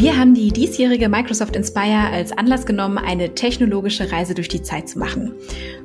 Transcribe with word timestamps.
Wir 0.00 0.16
haben 0.16 0.32
die 0.32 0.50
diesjährige 0.50 1.10
Microsoft 1.10 1.54
Inspire 1.56 2.08
als 2.10 2.32
Anlass 2.32 2.64
genommen, 2.64 2.96
eine 2.96 3.34
technologische 3.34 4.10
Reise 4.10 4.32
durch 4.32 4.48
die 4.48 4.62
Zeit 4.62 4.88
zu 4.88 4.98
machen. 4.98 5.34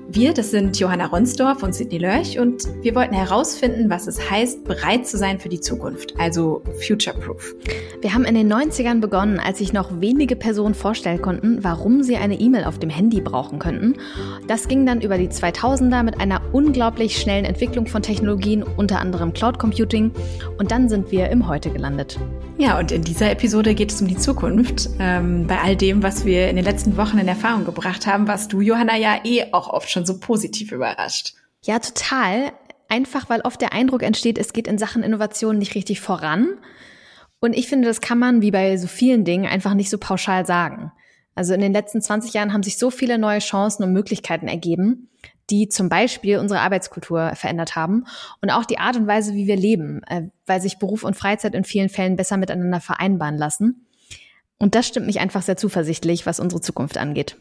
Wir, 0.08 0.34
das 0.34 0.52
sind 0.52 0.80
Johanna 0.80 1.08
Ronsdorf 1.08 1.64
und 1.64 1.74
Sidney 1.74 1.98
Lörch 1.98 2.38
und 2.38 2.68
wir 2.84 2.94
wollten 2.94 3.16
herausfinden, 3.16 3.90
was 3.90 4.06
es 4.06 4.30
heißt, 4.30 4.64
bereit 4.64 5.08
zu 5.08 5.18
sein 5.18 5.40
für 5.40 5.50
die 5.50 5.60
Zukunft, 5.60 6.14
also 6.20 6.62
future-proof. 6.80 7.56
Wir 8.02 8.14
haben 8.14 8.24
in 8.24 8.36
den 8.36 8.52
90ern 8.52 9.02
begonnen, 9.02 9.40
als 9.40 9.58
sich 9.58 9.74
noch 9.74 10.00
wenige 10.00 10.36
Personen 10.36 10.76
vorstellen 10.76 11.22
konnten, 11.22 11.64
warum 11.64 12.04
sie 12.04 12.18
eine 12.18 12.40
E-Mail 12.40 12.66
auf 12.66 12.78
dem 12.78 12.92
Handy 12.92 13.20
brauchen 13.20 13.58
könnten. 13.58 13.96
Das 14.48 14.68
ging 14.68 14.86
dann 14.86 15.02
über 15.02 15.18
die 15.18 15.28
2000er 15.28 16.04
mit 16.04 16.20
einer 16.22 16.40
unglaublich 16.54 17.20
schnellen 17.20 17.46
Entwicklung 17.46 17.88
von 17.88 18.04
Technologien, 18.04 18.64
unter 18.64 19.00
anderem 19.00 19.34
Cloud 19.34 19.58
Computing 19.58 20.12
und 20.60 20.70
dann 20.70 20.88
sind 20.88 21.12
wir 21.12 21.30
im 21.32 21.48
Heute 21.48 21.72
gelandet. 21.72 22.20
Ja, 22.58 22.78
und 22.78 22.92
in 22.92 23.02
dieser 23.02 23.32
Episode 23.32 23.74
geht 23.74 23.92
es 23.92 24.02
um 24.02 24.08
die 24.08 24.18
Zukunft. 24.18 24.90
Ähm, 25.00 25.48
bei 25.48 25.60
all 25.60 25.76
dem, 25.76 26.04
was 26.04 26.26
wir 26.26 26.48
in 26.48 26.56
den 26.56 26.64
letzten 26.64 26.96
Wochen 26.96 27.18
in 27.18 27.28
Erfahrung 27.28 27.66
gebracht 27.66 28.06
haben, 28.08 28.28
warst 28.28 28.54
du, 28.54 28.62
Johanna, 28.62 28.96
ja 28.98 29.16
eh 29.26 29.46
auch 29.52 29.68
oft 29.68 29.95
schon 29.96 30.06
so 30.06 30.20
positiv 30.20 30.72
überrascht. 30.72 31.34
Ja, 31.64 31.80
total. 31.80 32.52
Einfach, 32.88 33.30
weil 33.30 33.42
oft 33.42 33.60
der 33.60 33.74
Eindruck 33.74 34.04
entsteht, 34.04 34.38
es 34.38 34.54
geht 34.54 34.68
in 34.68 34.78
Sachen 34.78 35.02
Innovation 35.02 35.58
nicht 35.58 35.74
richtig 35.74 36.02
voran. 36.02 36.50
Und 37.40 37.54
ich 37.54 37.68
finde, 37.68 37.88
das 37.88 38.02
kann 38.02 38.20
man, 38.20 38.42
wie 38.42 38.52
bei 38.52 38.78
so 38.78 38.88
vielen 38.88 39.26
Dingen, 39.26 39.48
einfach 39.48 39.74
nicht 39.74 39.90
so 39.90 39.98
pauschal 39.98 40.46
sagen. 40.46 40.92
Also 41.34 41.54
in 41.54 41.62
den 41.62 41.74
letzten 41.74 42.02
20 42.02 42.34
Jahren 42.34 42.54
haben 42.54 42.64
sich 42.64 42.78
so 42.78 42.92
viele 42.92 43.18
neue 43.18 43.40
Chancen 43.40 43.84
und 43.84 43.94
Möglichkeiten 43.94 44.48
ergeben, 44.48 45.10
die 45.50 45.68
zum 45.68 45.90
Beispiel 45.90 46.40
unsere 46.40 46.62
Arbeitskultur 46.62 47.34
verändert 47.36 47.76
haben 47.76 48.06
und 48.42 48.52
auch 48.52 48.66
die 48.66 48.80
Art 48.80 48.96
und 48.96 49.08
Weise, 49.08 49.34
wie 49.34 49.48
wir 49.48 49.58
leben, 49.58 50.02
äh, 50.04 50.30
weil 50.46 50.62
sich 50.62 50.80
Beruf 50.80 51.04
und 51.04 51.16
Freizeit 51.16 51.56
in 51.56 51.66
vielen 51.66 51.90
Fällen 51.90 52.16
besser 52.16 52.38
miteinander 52.38 52.80
vereinbaren 52.80 53.38
lassen. 53.38 53.86
Und 54.58 54.76
das 54.76 54.88
stimmt 54.88 55.08
mich 55.08 55.20
einfach 55.20 55.42
sehr 55.42 55.58
zuversichtlich, 55.58 56.26
was 56.26 56.40
unsere 56.40 56.62
Zukunft 56.62 56.98
angeht. 56.98 57.38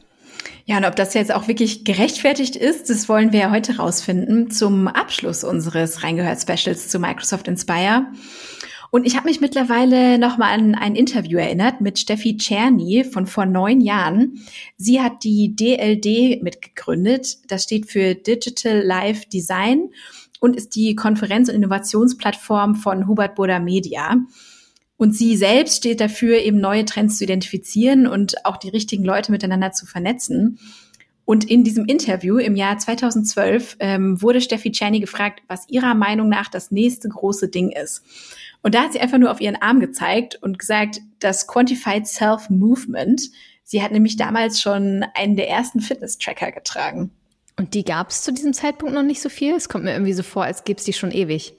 Ja, 0.67 0.78
und 0.78 0.84
ob 0.84 0.97
das 0.97 1.14
jetzt 1.14 1.33
auch 1.33 1.48
wirklich 1.48 1.84
gerechtfertigt 1.84 2.56
ist, 2.56 2.91
das 2.91 3.09
wollen 3.09 3.33
wir 3.33 3.41
ja 3.41 3.50
heute 3.50 3.77
rausfinden 3.77 4.51
zum 4.51 4.89
Abschluss 4.89 5.45
unseres 5.45 6.03
Reingehört-Specials 6.03 6.89
zu 6.89 6.98
Microsoft 6.98 7.48
Inspire. 7.48 8.06
Und 8.91 9.06
ich 9.06 9.17
habe 9.17 9.28
mich 9.28 9.41
mittlerweile 9.41 10.19
nochmal 10.19 10.53
an 10.53 10.77
ein 10.77 10.95
Interview 10.95 11.39
erinnert 11.39 11.81
mit 11.81 11.98
Steffi 11.98 12.36
Czerny 12.36 13.03
von 13.03 13.27
vor 13.27 13.45
neun 13.45 13.81
Jahren. 13.81 14.41
Sie 14.77 15.01
hat 15.01 15.25
die 15.25 15.56
DLD 15.56 16.41
mitgegründet. 16.42 17.39
Das 17.51 17.64
steht 17.64 17.91
für 17.91 18.14
Digital 18.14 18.83
Life 18.83 19.29
Design 19.29 19.91
und 20.39 20.55
ist 20.55 20.77
die 20.77 20.95
Konferenz- 20.95 21.48
und 21.48 21.56
Innovationsplattform 21.56 22.77
von 22.77 23.08
Hubert 23.08 23.34
Burda 23.34 23.58
Media. 23.58 24.14
Und 24.97 25.14
sie 25.14 25.37
selbst 25.37 25.78
steht 25.78 26.00
dafür, 26.00 26.39
eben 26.39 26.61
neue 26.61 26.84
Trends 26.84 27.19
zu 27.19 27.25
identifizieren 27.25 28.06
und 28.06 28.45
auch 28.45 28.56
die 28.56 28.69
richtigen 28.69 29.05
Leute 29.05 29.33
miteinander 29.33 29.73
zu 29.73 29.86
vernetzen. 29.86 30.59
Und 31.25 31.51
in 31.51 31.64
diesem 31.64 31.86
Interview 31.86 32.36
im 32.36 32.55
Jahr 32.55 32.78
2012 32.78 33.77
ähm, 33.81 34.20
wurde 34.20 34.41
Steffi 34.41 34.70
Czerny 34.70 35.01
gefragt, 35.01 35.42
was 35.48 35.69
ihrer 35.69 35.95
Meinung 35.95 36.28
nach 36.28 36.48
das 36.48 36.70
nächste 36.70 37.09
große 37.09 37.48
Ding 37.48 37.70
ist. 37.70 38.03
Und 38.62 38.75
da 38.75 38.83
hat 38.84 38.92
sie 38.92 39.01
einfach 39.01 39.19
nur 39.19 39.31
auf 39.31 39.41
ihren 39.41 39.61
Arm 39.61 39.81
gezeigt 39.81 40.39
und 40.42 40.59
gesagt, 40.59 41.01
das 41.19 41.47
Quantified 41.47 42.06
Self 42.06 42.51
Movement. 42.51 43.31
Sie 43.62 43.83
hat 43.83 43.92
nämlich 43.92 44.17
damals 44.17 44.61
schon 44.61 45.05
einen 45.14 45.36
der 45.36 45.48
ersten 45.48 45.81
Fitness-Tracker 45.81 46.53
getragen. 46.53 47.11
Und 47.56 47.75
die 47.75 47.84
gab 47.84 48.11
es 48.11 48.23
zu 48.23 48.33
diesem 48.33 48.53
Zeitpunkt 48.53 48.95
noch 48.95 49.03
nicht 49.03 49.23
so 49.23 49.29
viel? 49.29 49.55
Es 49.55 49.69
kommt 49.69 49.84
mir 49.84 49.92
irgendwie 49.92 50.12
so 50.12 50.23
vor, 50.23 50.45
als 50.45 50.64
gäbe 50.64 50.79
es 50.79 50.84
die 50.84 50.92
schon 50.92 51.12
ewig. 51.12 51.55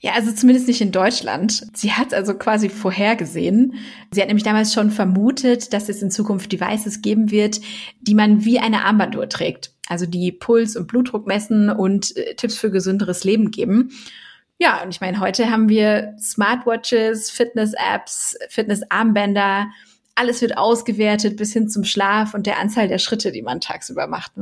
Ja, 0.00 0.12
also 0.12 0.32
zumindest 0.32 0.66
nicht 0.66 0.80
in 0.80 0.92
Deutschland. 0.92 1.66
Sie 1.74 1.92
hat 1.92 2.14
also 2.14 2.34
quasi 2.34 2.68
vorhergesehen. 2.68 3.74
Sie 4.10 4.20
hat 4.20 4.28
nämlich 4.28 4.44
damals 4.44 4.72
schon 4.72 4.90
vermutet, 4.90 5.72
dass 5.72 5.88
es 5.88 6.02
in 6.02 6.10
Zukunft 6.10 6.52
Devices 6.52 7.02
geben 7.02 7.30
wird, 7.30 7.60
die 8.00 8.14
man 8.14 8.44
wie 8.44 8.58
eine 8.58 8.84
Armbanduhr 8.84 9.28
trägt. 9.28 9.72
Also 9.88 10.06
die 10.06 10.32
Puls- 10.32 10.76
und 10.76 10.86
Blutdruck 10.86 11.26
messen 11.26 11.68
und 11.68 12.16
äh, 12.16 12.34
Tipps 12.34 12.56
für 12.56 12.70
gesünderes 12.70 13.24
Leben 13.24 13.50
geben. 13.50 13.90
Ja, 14.58 14.82
und 14.82 14.90
ich 14.90 15.00
meine, 15.00 15.20
heute 15.20 15.50
haben 15.50 15.68
wir 15.68 16.14
Smartwatches, 16.18 17.30
Fitness-Apps, 17.30 18.38
Fitness-Armbänder. 18.50 19.70
Alles 20.14 20.42
wird 20.42 20.58
ausgewertet 20.58 21.36
bis 21.36 21.52
hin 21.52 21.68
zum 21.68 21.84
Schlaf 21.84 22.34
und 22.34 22.46
der 22.46 22.58
Anzahl 22.58 22.86
der 22.86 22.98
Schritte, 22.98 23.32
die 23.32 23.42
man 23.42 23.60
tagsüber 23.60 24.06
macht. 24.06 24.32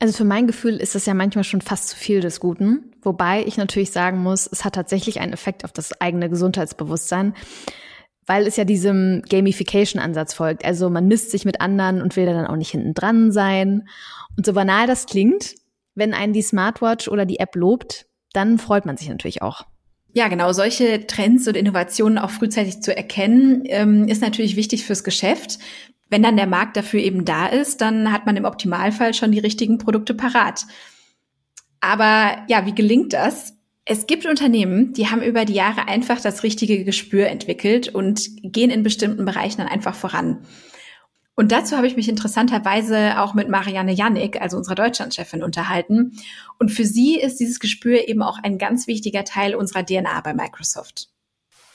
Also 0.00 0.14
für 0.14 0.24
mein 0.24 0.46
Gefühl 0.46 0.76
ist 0.76 0.94
das 0.94 1.06
ja 1.06 1.14
manchmal 1.14 1.44
schon 1.44 1.62
fast 1.62 1.88
zu 1.88 1.96
viel 1.96 2.20
des 2.20 2.40
Guten. 2.40 2.93
Wobei 3.04 3.44
ich 3.44 3.56
natürlich 3.56 3.92
sagen 3.92 4.18
muss, 4.18 4.46
es 4.46 4.64
hat 4.64 4.74
tatsächlich 4.74 5.20
einen 5.20 5.32
Effekt 5.32 5.64
auf 5.64 5.72
das 5.72 6.00
eigene 6.00 6.28
Gesundheitsbewusstsein, 6.28 7.34
weil 8.26 8.46
es 8.46 8.56
ja 8.56 8.64
diesem 8.64 9.22
Gamification-Ansatz 9.28 10.34
folgt. 10.34 10.64
Also 10.64 10.88
man 10.90 11.06
misst 11.06 11.30
sich 11.30 11.44
mit 11.44 11.60
anderen 11.60 12.00
und 12.00 12.16
will 12.16 12.26
dann 12.26 12.46
auch 12.46 12.56
nicht 12.56 12.70
hinten 12.70 12.94
dran 12.94 13.32
sein. 13.32 13.88
Und 14.36 14.46
so 14.46 14.54
banal 14.54 14.86
das 14.86 15.06
klingt, 15.06 15.54
wenn 15.94 16.14
einen 16.14 16.32
die 16.32 16.42
Smartwatch 16.42 17.08
oder 17.08 17.26
die 17.26 17.38
App 17.38 17.54
lobt, 17.54 18.06
dann 18.32 18.58
freut 18.58 18.86
man 18.86 18.96
sich 18.96 19.08
natürlich 19.08 19.42
auch. 19.42 19.62
Ja, 20.12 20.28
genau. 20.28 20.52
Solche 20.52 21.06
Trends 21.06 21.46
und 21.48 21.56
Innovationen 21.56 22.18
auch 22.18 22.30
frühzeitig 22.30 22.80
zu 22.80 22.96
erkennen, 22.96 23.62
ähm, 23.66 24.06
ist 24.08 24.22
natürlich 24.22 24.56
wichtig 24.56 24.84
fürs 24.84 25.04
Geschäft. 25.04 25.58
Wenn 26.08 26.22
dann 26.22 26.36
der 26.36 26.46
Markt 26.46 26.76
dafür 26.76 27.00
eben 27.00 27.24
da 27.24 27.46
ist, 27.46 27.80
dann 27.80 28.12
hat 28.12 28.24
man 28.24 28.36
im 28.36 28.44
Optimalfall 28.44 29.14
schon 29.14 29.32
die 29.32 29.40
richtigen 29.40 29.78
Produkte 29.78 30.14
parat. 30.14 30.66
Aber 31.84 32.42
ja, 32.48 32.64
wie 32.64 32.74
gelingt 32.74 33.12
das? 33.12 33.52
Es 33.84 34.06
gibt 34.06 34.24
Unternehmen, 34.24 34.94
die 34.94 35.10
haben 35.10 35.20
über 35.20 35.44
die 35.44 35.52
Jahre 35.52 35.86
einfach 35.86 36.18
das 36.18 36.42
richtige 36.42 36.82
Gespür 36.82 37.28
entwickelt 37.28 37.88
und 37.88 38.30
gehen 38.42 38.70
in 38.70 38.82
bestimmten 38.82 39.26
Bereichen 39.26 39.58
dann 39.58 39.68
einfach 39.68 39.94
voran. 39.94 40.46
Und 41.34 41.52
dazu 41.52 41.76
habe 41.76 41.86
ich 41.86 41.96
mich 41.96 42.08
interessanterweise 42.08 43.20
auch 43.20 43.34
mit 43.34 43.50
Marianne 43.50 43.92
Jannik, 43.92 44.40
also 44.40 44.56
unserer 44.56 44.76
Deutschlandchefin, 44.76 45.42
unterhalten. 45.42 46.12
Und 46.58 46.70
für 46.70 46.86
sie 46.86 47.20
ist 47.20 47.38
dieses 47.38 47.60
Gespür 47.60 48.08
eben 48.08 48.22
auch 48.22 48.38
ein 48.42 48.56
ganz 48.56 48.86
wichtiger 48.86 49.24
Teil 49.24 49.54
unserer 49.54 49.84
DNA 49.84 50.22
bei 50.22 50.32
Microsoft. 50.32 51.10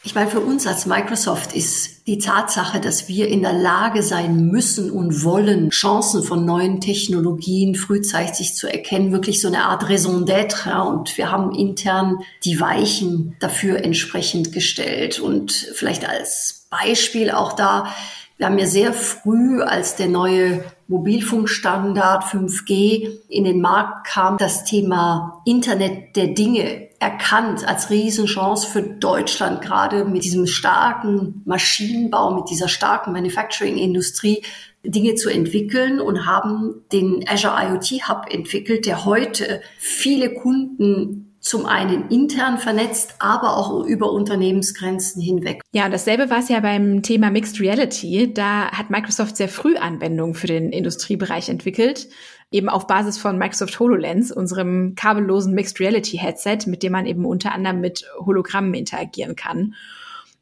Ich 0.02 0.16
meine, 0.16 0.30
für 0.30 0.40
uns 0.40 0.66
als 0.66 0.86
Microsoft 0.86 1.54
ist 1.54 2.08
die 2.08 2.20
Tatsache, 2.20 2.80
dass 2.80 3.10
wir 3.10 3.28
in 3.28 3.42
der 3.42 3.52
Lage 3.52 4.02
sein 4.02 4.48
müssen 4.48 4.92
und 4.92 5.26
wollen, 5.26 5.72
Chancen 5.72 6.24
von 6.24 6.46
neuen 6.46 6.80
Technologien 6.80 7.76
frühzeitig 7.76 8.56
zu 8.56 8.72
erkennen, 8.72 9.12
wirklich 9.12 9.42
so 9.42 9.50
eine 9.50 9.66
Art 9.66 9.90
Raison 9.90 10.24
d'être. 10.24 10.88
Und 10.88 11.18
wir 11.18 11.32
haben 11.32 11.54
intern 11.54 12.20
die 12.46 12.62
Weichen 12.62 13.36
dafür 13.42 13.84
entsprechend 13.84 14.54
gestellt. 14.54 15.20
Und 15.20 15.52
vielleicht 15.52 16.08
als 16.08 16.66
Beispiel 16.70 17.30
auch 17.30 17.52
da, 17.52 17.94
wir 18.38 18.46
haben 18.46 18.58
ja 18.58 18.68
sehr 18.68 18.94
früh, 18.94 19.62
als 19.62 19.98
der 19.98 20.08
neue 20.08 20.64
Mobilfunkstandard 20.88 22.24
5G 22.24 23.20
in 23.28 23.44
den 23.44 23.60
Markt 23.60 24.08
kam, 24.08 24.38
das 24.38 24.64
Thema 24.64 25.42
Internet 25.46 26.16
der 26.16 26.28
Dinge 26.28 26.89
erkannt 27.00 27.66
als 27.68 27.90
Riesenchance 27.90 28.68
für 28.68 28.82
Deutschland, 28.82 29.62
gerade 29.62 30.06
mit 30.06 30.24
diesem 30.24 30.48
starken 30.48 31.42
Maschinenbau, 31.46 32.32
mit 32.36 32.50
dieser 32.50 32.68
starken 32.68 33.14
Manufacturing-Industrie 33.14 34.44
Dinge 34.84 35.16
zu 35.16 35.30
entwickeln 35.30 36.00
und 36.00 36.26
haben 36.26 36.76
den 36.92 37.26
Azure 37.28 37.56
IoT 37.58 38.08
Hub 38.08 38.26
entwickelt, 38.30 38.86
der 38.86 39.06
heute 39.06 39.62
viele 39.78 40.34
Kunden 40.34 41.26
zum 41.42 41.66
einen 41.66 42.10
intern 42.10 42.58
vernetzt, 42.58 43.16
aber 43.20 43.56
auch 43.56 43.86
über 43.86 44.12
Unternehmensgrenzen 44.12 45.22
hinweg. 45.22 45.62
Ja, 45.72 45.86
und 45.86 45.92
dasselbe 45.92 46.30
war 46.30 46.40
es 46.40 46.50
ja 46.50 46.60
beim 46.60 47.02
Thema 47.02 47.32
Mixed 47.32 47.62
Reality. 47.62 48.34
Da 48.34 48.72
hat 48.72 48.90
Microsoft 48.90 49.38
sehr 49.38 49.48
früh 49.48 49.78
Anwendungen 49.78 50.36
für 50.36 50.48
den 50.48 50.72
Industriebereich 50.72 51.50
entwickelt 51.50 52.08
eben 52.52 52.70
auf 52.70 52.88
Basis 52.88 53.18
von 53.18 53.38
Microsoft 53.38 53.80
HoloLens, 53.80 54.32
unserem 54.32 54.96
kabellosen 54.96 55.54
Mixed 55.54 55.80
Reality 55.80 56.18
Headset, 56.18 56.60
mit 56.66 56.84
dem 56.84 56.94
man 56.94 57.06
eben 57.06 57.26
unter 57.26 57.54
anderem 57.54 57.80
mit 57.80 58.06
Hologrammen 58.20 58.74
interagieren 58.74 59.36
kann. 59.36 59.76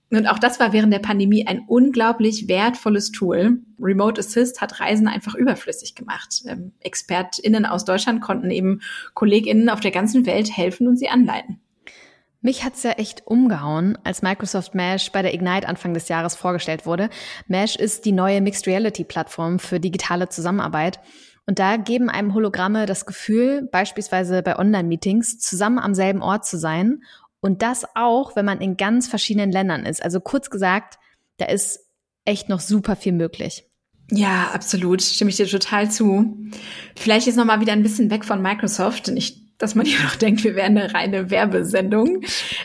Und 0.09 0.25
auch 0.27 0.39
das 0.39 0.59
war 0.59 0.71
während 0.71 0.93
der 0.93 0.99
Pandemie 0.99 1.45
ein 1.47 1.65
unglaublich 1.67 2.47
wertvolles 2.47 3.11
Tool. 3.11 3.59
Remote 3.77 4.19
Assist 4.19 4.61
hat 4.61 4.79
Reisen 4.79 5.07
einfach 5.07 5.35
überflüssig 5.35 5.95
gemacht. 5.95 6.43
Ähm, 6.47 6.71
ExpertInnen 6.79 7.65
aus 7.65 7.83
Deutschland 7.83 8.21
konnten 8.21 8.49
eben 8.49 8.81
KollegInnen 9.15 9.69
auf 9.69 9.81
der 9.81 9.91
ganzen 9.91 10.25
Welt 10.25 10.55
helfen 10.55 10.87
und 10.87 10.97
sie 10.97 11.09
anleiten. 11.09 11.59
Mich 12.39 12.63
hat's 12.63 12.83
ja 12.83 12.91
echt 12.91 13.27
umgehauen, 13.27 13.97
als 14.05 14.21
Microsoft 14.21 14.75
Mesh 14.75 15.11
bei 15.11 15.21
der 15.21 15.33
Ignite 15.33 15.67
Anfang 15.67 15.93
des 15.93 16.07
Jahres 16.07 16.35
vorgestellt 16.35 16.85
wurde. 16.85 17.09
Mesh 17.47 17.75
ist 17.75 18.05
die 18.05 18.11
neue 18.13 18.39
Mixed 18.39 18.67
Reality 18.67 19.03
Plattform 19.03 19.59
für 19.59 19.81
digitale 19.81 20.29
Zusammenarbeit. 20.29 20.99
Und 21.47 21.59
da 21.59 21.77
geben 21.77 22.09
einem 22.09 22.33
Hologramme 22.33 22.85
das 22.85 23.05
Gefühl, 23.05 23.67
beispielsweise 23.71 24.43
bei 24.43 24.59
Online-Meetings, 24.59 25.39
zusammen 25.39 25.79
am 25.79 25.95
selben 25.95 26.21
Ort 26.21 26.45
zu 26.45 26.57
sein. 26.57 27.03
Und 27.39 27.61
das 27.61 27.85
auch, 27.95 28.35
wenn 28.35 28.45
man 28.45 28.59
in 28.59 28.75
ganz 28.75 29.07
verschiedenen 29.07 29.51
Ländern 29.51 29.85
ist. 29.85 30.03
Also 30.03 30.19
kurz 30.19 30.49
gesagt, 30.49 30.99
da 31.37 31.45
ist 31.45 31.79
echt 32.25 32.49
noch 32.49 32.59
super 32.59 32.97
viel 32.97 33.13
möglich. 33.13 33.65
Ja, 34.11 34.51
absolut. 34.53 35.01
Stimme 35.01 35.29
ich 35.29 35.37
dir 35.37 35.47
total 35.47 35.89
zu. 35.89 36.37
Vielleicht 36.95 37.27
jetzt 37.27 37.37
noch 37.37 37.45
mal 37.45 37.61
wieder 37.61 37.73
ein 37.73 37.83
bisschen 37.83 38.09
weg 38.09 38.25
von 38.25 38.41
Microsoft. 38.41 39.07
Nicht, 39.07 39.37
dass 39.57 39.73
man 39.73 39.85
hier 39.85 40.03
noch 40.03 40.15
denkt, 40.15 40.43
wir 40.43 40.55
wären 40.55 40.77
eine 40.77 40.93
reine 40.93 41.29
Werbesendung. 41.29 42.23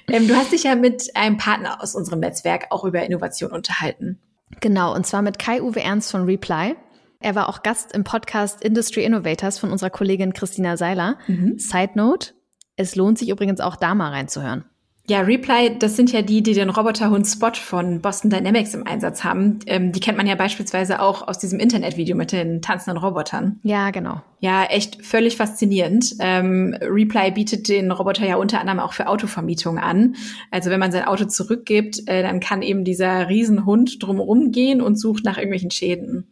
Ähm, 0.08 0.26
du 0.26 0.35
hast 0.35 0.52
dich 0.52 0.64
ja 0.64 0.75
mit 0.75 1.14
einem 1.14 1.37
Partner 1.37 1.81
aus 1.82 1.94
unserem 1.94 2.19
Netzwerk 2.19 2.67
auch 2.70 2.85
über 2.85 3.05
Innovation 3.05 3.52
unterhalten. 3.52 4.19
Genau, 4.61 4.94
und 4.94 5.06
zwar 5.06 5.23
mit 5.23 5.38
Kai-Uwe 5.38 5.81
Ernst 5.81 6.11
von 6.11 6.25
Reply. 6.25 6.76
Er 7.23 7.37
war 7.37 7.49
auch 7.49 7.63
Gast 7.63 7.93
im 7.93 8.03
Podcast 8.03 8.65
Industry 8.65 9.05
Innovators 9.05 9.59
von 9.59 9.71
unserer 9.71 9.91
Kollegin 9.91 10.33
Christina 10.33 10.77
Seiler. 10.77 11.19
Mhm. 11.29 11.57
Side 11.57 11.93
Note, 11.95 12.33
es 12.77 12.97
lohnt 12.97 13.17
sich 13.17 13.29
übrigens 13.29 13.61
auch 13.61 13.77
da 13.77 13.95
mal 13.95 14.11
reinzuhören. 14.11 14.65
Ja, 15.09 15.21
Reply, 15.21 15.77
das 15.79 15.97
sind 15.97 16.13
ja 16.13 16.23
die, 16.23 16.43
die 16.43 16.55
den 16.55 16.71
Roboterhund 16.71 17.27
Spot 17.27 17.55
von 17.55 18.01
Boston 18.01 18.31
Dynamics 18.31 18.75
im 18.75 18.87
Einsatz 18.87 19.25
haben. 19.25 19.59
Ähm, 19.67 19.91
die 19.91 19.99
kennt 19.99 20.17
man 20.17 20.29
ja 20.29 20.37
beispielsweise 20.37 21.01
auch 21.01 21.27
aus 21.27 21.39
diesem 21.39 21.59
Internetvideo 21.59 22.17
mit 22.17 22.31
den 22.31 22.63
tanzenden 22.63 23.03
Robotern. 23.03 23.59
Ja, 23.65 23.91
genau. 23.91 24.23
Ja, 24.39 24.65
echt 24.65 25.05
völlig 25.05 25.37
faszinierend. 25.37 26.15
Ähm, 26.21 26.77
Reply 26.81 27.33
bietet 27.33 27.69
den 27.69 27.91
Roboter 27.91 28.27
ja 28.27 28.37
unter 28.37 28.61
anderem 28.61 28.79
auch 28.79 28.93
für 28.93 29.09
Autovermietung 29.09 29.79
an. 29.79 30.15
Also 30.53 30.71
wenn 30.71 30.81
man 30.81 30.93
sein 30.93 31.05
Auto 31.05 31.25
zurückgibt, 31.25 32.07
äh, 32.07 32.23
dann 32.23 32.39
kann 32.39 32.63
eben 32.63 32.85
dieser 32.85 33.29
Riesenhund 33.29 34.03
drumherum 34.03 34.53
gehen 34.53 34.81
und 34.81 35.01
sucht 35.01 35.25
nach 35.25 35.37
irgendwelchen 35.37 35.73
Schäden. 35.73 36.29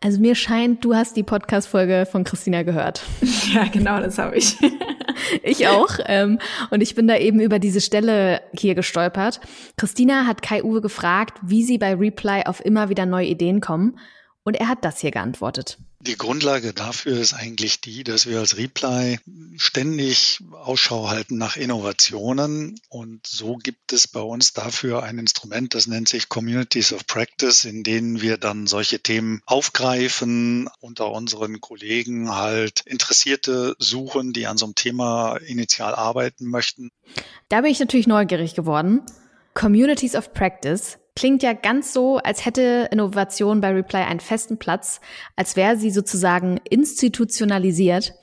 Also 0.00 0.20
mir 0.20 0.34
scheint, 0.34 0.84
du 0.84 0.94
hast 0.94 1.16
die 1.16 1.22
Podcast-Folge 1.22 2.06
von 2.10 2.24
Christina 2.24 2.62
gehört. 2.62 3.02
Ja, 3.54 3.64
genau, 3.64 3.98
das 3.98 4.18
habe 4.18 4.36
ich. 4.36 4.58
ich 5.42 5.66
auch. 5.68 5.98
Ähm, 6.04 6.38
und 6.70 6.82
ich 6.82 6.94
bin 6.94 7.08
da 7.08 7.16
eben 7.16 7.40
über 7.40 7.58
diese 7.58 7.80
Stelle 7.80 8.42
hier 8.52 8.74
gestolpert. 8.74 9.40
Christina 9.78 10.26
hat 10.26 10.42
Kai-Uwe 10.42 10.82
gefragt, 10.82 11.38
wie 11.42 11.62
sie 11.62 11.78
bei 11.78 11.94
Reply 11.94 12.42
auf 12.44 12.62
immer 12.62 12.90
wieder 12.90 13.06
neue 13.06 13.26
Ideen 13.26 13.62
kommen. 13.62 13.98
Und 14.44 14.56
er 14.56 14.68
hat 14.68 14.84
das 14.84 15.00
hier 15.00 15.12
geantwortet. 15.12 15.78
Die 16.08 16.16
Grundlage 16.16 16.72
dafür 16.72 17.20
ist 17.20 17.34
eigentlich 17.34 17.82
die, 17.82 18.02
dass 18.02 18.26
wir 18.26 18.38
als 18.38 18.56
Reply 18.56 19.18
ständig 19.58 20.40
Ausschau 20.52 21.10
halten 21.10 21.36
nach 21.36 21.58
Innovationen. 21.58 22.80
Und 22.88 23.26
so 23.26 23.56
gibt 23.56 23.92
es 23.92 24.08
bei 24.08 24.22
uns 24.22 24.54
dafür 24.54 25.02
ein 25.02 25.18
Instrument, 25.18 25.74
das 25.74 25.86
nennt 25.86 26.08
sich 26.08 26.30
Communities 26.30 26.94
of 26.94 27.06
Practice, 27.06 27.66
in 27.66 27.82
denen 27.82 28.22
wir 28.22 28.38
dann 28.38 28.66
solche 28.66 29.00
Themen 29.00 29.42
aufgreifen, 29.44 30.70
unter 30.80 31.10
unseren 31.10 31.60
Kollegen 31.60 32.34
halt 32.34 32.80
Interessierte 32.86 33.76
suchen, 33.78 34.32
die 34.32 34.46
an 34.46 34.56
so 34.56 34.64
einem 34.64 34.74
Thema 34.74 35.36
initial 35.36 35.94
arbeiten 35.94 36.46
möchten. 36.46 36.90
Da 37.50 37.60
bin 37.60 37.70
ich 37.70 37.80
natürlich 37.80 38.06
neugierig 38.06 38.54
geworden. 38.54 39.02
Communities 39.52 40.14
of 40.14 40.32
Practice 40.32 40.96
klingt 41.18 41.42
ja 41.42 41.52
ganz 41.52 41.92
so, 41.92 42.18
als 42.18 42.44
hätte 42.44 42.88
Innovation 42.92 43.60
bei 43.60 43.72
Reply 43.72 44.02
einen 44.02 44.20
festen 44.20 44.56
Platz, 44.56 45.00
als 45.34 45.56
wäre 45.56 45.76
sie 45.76 45.90
sozusagen 45.90 46.60
institutionalisiert. 46.70 48.14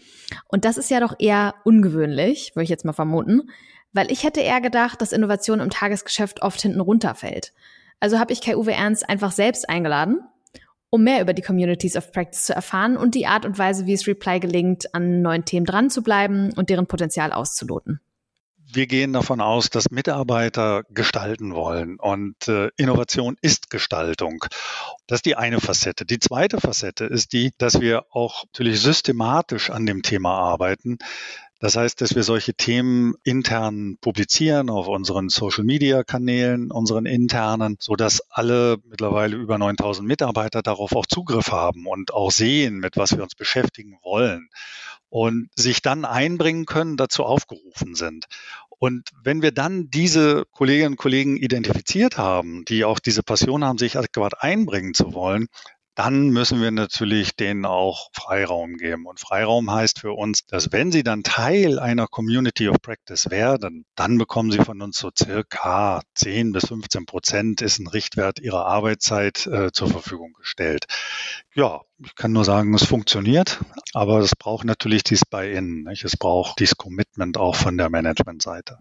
Und 0.47 0.63
das 0.63 0.77
ist 0.77 0.89
ja 0.89 1.01
doch 1.01 1.13
eher 1.19 1.55
ungewöhnlich, 1.65 2.55
würde 2.55 2.63
ich 2.63 2.69
jetzt 2.69 2.85
mal 2.85 2.93
vermuten, 2.93 3.49
weil 3.91 4.09
ich 4.13 4.23
hätte 4.23 4.39
eher 4.39 4.61
gedacht, 4.61 5.01
dass 5.01 5.11
Innovation 5.11 5.59
im 5.59 5.69
Tagesgeschäft 5.69 6.41
oft 6.41 6.61
hinten 6.61 6.79
runterfällt. 6.79 7.51
Also 7.99 8.17
habe 8.17 8.31
ich 8.31 8.39
Kai-Uwe 8.39 8.71
Ernst 8.71 9.09
einfach 9.09 9.33
selbst 9.33 9.67
eingeladen, 9.67 10.21
um 10.89 11.03
mehr 11.03 11.21
über 11.21 11.33
die 11.33 11.41
Communities 11.41 11.97
of 11.97 12.13
Practice 12.13 12.45
zu 12.45 12.55
erfahren 12.55 12.95
und 12.95 13.13
die 13.13 13.27
Art 13.27 13.45
und 13.45 13.59
Weise, 13.59 13.87
wie 13.87 13.93
es 13.93 14.07
Reply 14.07 14.39
gelingt, 14.39 14.95
an 14.95 15.21
neuen 15.21 15.43
Themen 15.43 15.65
dran 15.65 15.89
zu 15.89 16.01
bleiben 16.01 16.53
und 16.55 16.69
deren 16.69 16.87
Potenzial 16.87 17.33
auszuloten 17.33 17.99
wir 18.75 18.87
gehen 18.87 19.13
davon 19.13 19.41
aus, 19.41 19.69
dass 19.69 19.91
Mitarbeiter 19.91 20.83
gestalten 20.89 21.55
wollen 21.55 21.97
und 21.99 22.47
äh, 22.47 22.69
Innovation 22.77 23.37
ist 23.41 23.69
Gestaltung. 23.69 24.45
Das 25.07 25.17
ist 25.19 25.25
die 25.25 25.35
eine 25.35 25.61
Facette. 25.61 26.05
Die 26.05 26.19
zweite 26.19 26.59
Facette 26.59 27.05
ist 27.05 27.33
die, 27.33 27.51
dass 27.57 27.79
wir 27.81 28.05
auch 28.11 28.43
natürlich 28.45 28.81
systematisch 28.81 29.69
an 29.69 29.85
dem 29.85 30.01
Thema 30.01 30.37
arbeiten. 30.37 30.97
Das 31.59 31.77
heißt, 31.77 32.01
dass 32.01 32.15
wir 32.15 32.23
solche 32.23 32.53
Themen 32.53 33.15
intern 33.23 33.97
publizieren 34.01 34.69
auf 34.69 34.87
unseren 34.87 35.29
Social-Media-Kanälen, 35.29 36.69
unseren 36.69 37.05
internen, 37.05 37.77
so 37.79 37.95
dass 37.95 38.21
alle 38.29 38.77
mittlerweile 38.83 39.37
über 39.37 39.57
9000 39.57 40.05
Mitarbeiter 40.05 40.61
darauf 40.61 40.95
auch 40.95 41.05
Zugriff 41.05 41.51
haben 41.51 41.87
und 41.87 42.13
auch 42.13 42.29
sehen, 42.29 42.77
mit 42.77 42.97
was 42.97 43.15
wir 43.15 43.23
uns 43.23 43.35
beschäftigen 43.35 43.97
wollen 44.03 44.49
und 45.09 45.49
sich 45.55 45.81
dann 45.81 46.03
einbringen 46.03 46.65
können, 46.65 46.97
dazu 46.97 47.23
aufgerufen 47.23 47.95
sind. 47.95 48.25
Und 48.79 49.09
wenn 49.23 49.41
wir 49.41 49.51
dann 49.51 49.89
diese 49.89 50.45
Kolleginnen 50.51 50.93
und 50.93 50.97
Kollegen 50.97 51.37
identifiziert 51.37 52.17
haben, 52.17 52.65
die 52.65 52.85
auch 52.85 52.99
diese 52.99 53.23
Passion 53.23 53.63
haben, 53.63 53.77
sich 53.77 53.97
adäquat 53.97 54.41
einbringen 54.41 54.93
zu 54.93 55.13
wollen, 55.13 55.47
dann 55.95 56.29
müssen 56.29 56.61
wir 56.61 56.71
natürlich 56.71 57.35
denen 57.35 57.65
auch 57.65 58.09
Freiraum 58.13 58.75
geben. 58.75 59.05
Und 59.05 59.19
Freiraum 59.19 59.71
heißt 59.71 59.99
für 59.99 60.11
uns, 60.11 60.45
dass 60.45 60.71
wenn 60.71 60.91
sie 60.91 61.03
dann 61.03 61.23
Teil 61.23 61.79
einer 61.79 62.07
Community 62.07 62.67
of 62.67 62.81
Practice 62.81 63.29
werden, 63.29 63.85
dann 63.95 64.17
bekommen 64.17 64.51
sie 64.51 64.59
von 64.59 64.81
uns 64.81 64.99
so 64.99 65.09
circa 65.17 66.01
10 66.15 66.51
bis 66.51 66.67
15 66.67 67.05
Prozent 67.05 67.61
ist 67.61 67.79
ein 67.79 67.87
Richtwert 67.87 68.39
ihrer 68.39 68.65
Arbeitszeit 68.65 69.47
äh, 69.47 69.71
zur 69.71 69.89
Verfügung 69.89 70.33
gestellt. 70.33 70.85
Ja, 71.53 71.81
ich 72.03 72.15
kann 72.15 72.33
nur 72.33 72.43
sagen, 72.43 72.73
es 72.73 72.83
funktioniert, 72.83 73.61
aber 73.93 74.19
es 74.19 74.35
braucht 74.35 74.65
natürlich 74.65 75.03
dies. 75.03 75.21
Nicht? 75.31 76.03
Es 76.03 76.17
braucht 76.17 76.59
dieses 76.59 76.77
Commitment 76.77 77.37
auch 77.37 77.55
von 77.55 77.77
der 77.77 77.89
Managementseite. 77.89 78.77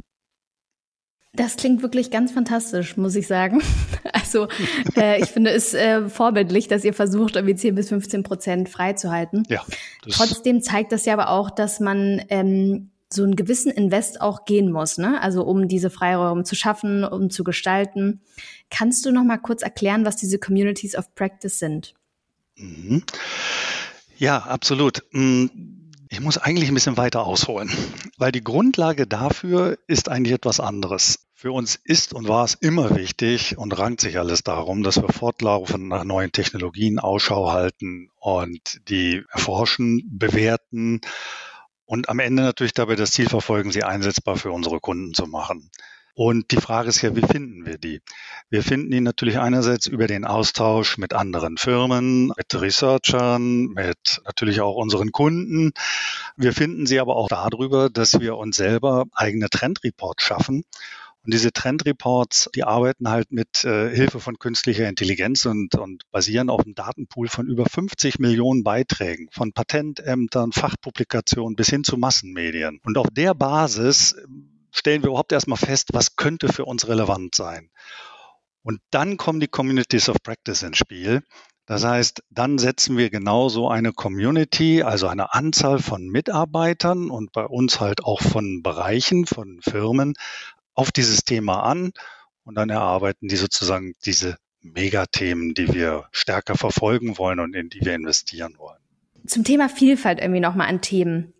Das 1.32 1.56
klingt 1.56 1.82
wirklich 1.82 2.10
ganz 2.10 2.32
fantastisch, 2.32 2.96
muss 2.96 3.17
ich 3.17 3.26
sagen. 3.26 3.60
Also 4.34 4.48
äh, 4.96 5.22
ich 5.22 5.28
finde 5.28 5.50
es 5.50 5.75
äh, 5.75 6.08
vorbildlich, 6.08 6.69
dass 6.69 6.84
ihr 6.84 6.94
versucht, 6.94 7.36
irgendwie 7.36 7.54
10 7.54 7.75
bis 7.75 7.88
15 7.88 8.22
Prozent 8.22 8.69
freizuhalten. 8.69 9.44
Ja, 9.48 9.64
Trotzdem 10.10 10.60
zeigt 10.62 10.92
das 10.92 11.04
ja 11.04 11.12
aber 11.12 11.31
auch, 11.31 11.50
dass 11.50 11.81
man 11.81 12.22
ähm, 12.28 12.90
so 13.12 13.22
einen 13.22 13.36
gewissen 13.36 13.70
Invest 13.70 14.20
auch 14.20 14.44
gehen 14.44 14.72
muss, 14.72 14.98
ne? 14.98 15.22
Also 15.22 15.44
um 15.44 15.69
diese 15.69 15.88
Freiräume 15.88 16.42
zu 16.42 16.56
schaffen, 16.56 17.04
um 17.04 17.31
zu 17.31 17.44
gestalten. 17.44 18.20
Kannst 18.70 19.06
du 19.06 19.12
noch 19.12 19.22
mal 19.22 19.38
kurz 19.38 19.62
erklären, 19.62 20.04
was 20.04 20.16
diese 20.16 20.38
Communities 20.38 20.96
of 20.96 21.14
Practice 21.14 21.58
sind? 21.60 21.94
Mhm. 22.56 23.04
Ja, 24.19 24.38
absolut. 24.38 25.04
Mm, 25.12 25.46
ich 26.08 26.20
muss 26.20 26.38
eigentlich 26.38 26.69
ein 26.69 26.75
bisschen 26.75 26.96
weiter 26.96 27.25
ausholen, 27.25 27.70
weil 28.19 28.32
die 28.32 28.42
Grundlage 28.42 29.06
dafür 29.06 29.78
ist 29.86 30.08
eigentlich 30.08 30.34
etwas 30.34 30.60
anderes. 30.60 31.26
Für 31.44 31.52
uns 31.52 31.79
ist 31.85 32.14
und 32.14 32.26
war 32.26 32.46
es 32.46 32.55
immer 32.55 32.96
wichtig 32.96 33.58
und 33.58 33.79
rankt 33.79 34.00
sich 34.00 34.19
alles 34.19 34.44
darum, 34.44 34.82
dass 34.82 35.02
wir 35.02 35.12
fortlaufend 35.12 35.88
nach 35.88 36.02
neuen 36.02 36.32
Technologien 36.32 36.99
Ausschau 36.99 37.52
halten 37.52 38.08
und 38.19 38.81
die 38.88 39.23
erforschen, 39.31 40.02
bewerten 40.11 41.02
und 41.85 42.08
am 42.08 42.19
Ende 42.19 42.44
natürlich 42.44 42.73
dabei 42.73 42.96
das 42.96 43.11
Ziel 43.11 43.29
verfolgen, 43.29 43.73
sie 43.73 43.85
einsetzbar 43.85 44.37
für 44.37 44.52
unsere 44.52 44.81
Kunden 44.81 45.12
zu 45.12 45.26
machen. 45.26 45.70
Und 46.14 46.50
die 46.50 46.56
Frage 46.56 46.88
ist 46.88 47.02
ja, 47.02 47.14
wie 47.14 47.26
finden 47.26 47.67
wir 47.67 47.76
die? 47.76 48.00
Wir 48.49 48.62
finden 48.62 48.91
die 48.91 49.02
natürlich 49.02 49.38
einerseits 49.38 49.86
über 49.86 50.06
den 50.06 50.24
Austausch 50.24 50.96
mit 50.96 51.13
anderen 51.13 51.58
Firmen, 51.58 52.29
mit 52.29 52.58
Researchern, 52.58 53.67
mit 53.67 54.22
natürlich 54.24 54.63
auch 54.63 54.77
unseren 54.77 55.13
Kunden. 55.13 55.72
Wir 56.39 56.55
finden 56.55 56.86
sie 56.86 57.01
aber 57.01 57.17
auch 57.17 57.29
darüber, 57.29 57.91
dass 57.91 58.19
wir 58.19 58.39
uns 58.39 58.56
selber 58.56 59.05
eigene 59.13 59.51
Trendreports 59.51 60.22
schaffen 60.22 60.65
und 61.24 61.32
diese 61.32 61.52
Trendreports, 61.52 62.50
die 62.54 62.64
arbeiten 62.64 63.08
halt 63.08 63.32
mit 63.32 63.64
äh, 63.64 63.88
Hilfe 63.94 64.20
von 64.20 64.38
künstlicher 64.38 64.86
Intelligenz 64.86 65.46
und, 65.46 65.74
und 65.74 66.02
basieren 66.10 66.50
auf 66.50 66.60
einem 66.60 66.74
Datenpool 66.74 67.28
von 67.28 67.46
über 67.46 67.64
50 67.64 68.19
Millionen 68.19 68.62
Beiträgen, 68.62 69.28
von 69.32 69.54
Patentämtern, 69.54 70.52
Fachpublikationen 70.52 71.56
bis 71.56 71.70
hin 71.70 71.82
zu 71.82 71.96
Massenmedien. 71.96 72.78
Und 72.84 72.98
auf 72.98 73.06
der 73.10 73.32
Basis 73.32 74.16
stellen 74.70 75.02
wir 75.02 75.08
überhaupt 75.08 75.32
erstmal 75.32 75.56
fest, 75.56 75.90
was 75.93 76.16
könnte 76.16 76.52
für 76.52 76.66
uns 76.66 76.88
relevant 76.88 77.34
sein. 77.34 77.70
Und 78.62 78.81
dann 78.90 79.16
kommen 79.16 79.40
die 79.40 79.48
Communities 79.48 80.10
of 80.10 80.16
Practice 80.22 80.62
ins 80.62 80.76
Spiel. 80.76 81.22
Das 81.66 81.84
heißt, 81.84 82.22
dann 82.28 82.58
setzen 82.58 82.98
wir 82.98 83.08
genau 83.08 83.48
so 83.48 83.70
eine 83.70 83.93
Community, 83.93 84.82
also 84.82 85.06
eine 85.06 85.32
Anzahl 85.32 85.78
von 85.78 86.06
Mitarbeitern 86.08 87.08
und 87.08 87.32
bei 87.32 87.46
uns 87.46 87.81
halt 87.81 88.04
auch 88.04 88.20
von 88.20 88.62
Bereichen, 88.62 89.24
von 89.24 89.60
Firmen 89.62 90.12
auf 90.74 90.93
dieses 90.93 91.24
Thema 91.24 91.62
an 91.62 91.93
und 92.44 92.56
dann 92.56 92.70
erarbeiten 92.70 93.28
die 93.28 93.36
sozusagen 93.36 93.94
diese 94.04 94.36
Megathemen, 94.60 95.54
die 95.54 95.72
wir 95.72 96.04
stärker 96.10 96.56
verfolgen 96.56 97.19
wollen 97.19 97.40
und 97.40 97.54
in 97.54 97.69
die 97.69 97.84
wir 97.84 97.94
investieren 97.94 98.54
wollen. 98.58 98.78
Zum 99.26 99.44
Thema 99.44 99.69
Vielfalt 99.69 100.20
irgendwie 100.20 100.40
nochmal 100.40 100.69
an 100.69 100.81
Themen. 100.81 101.32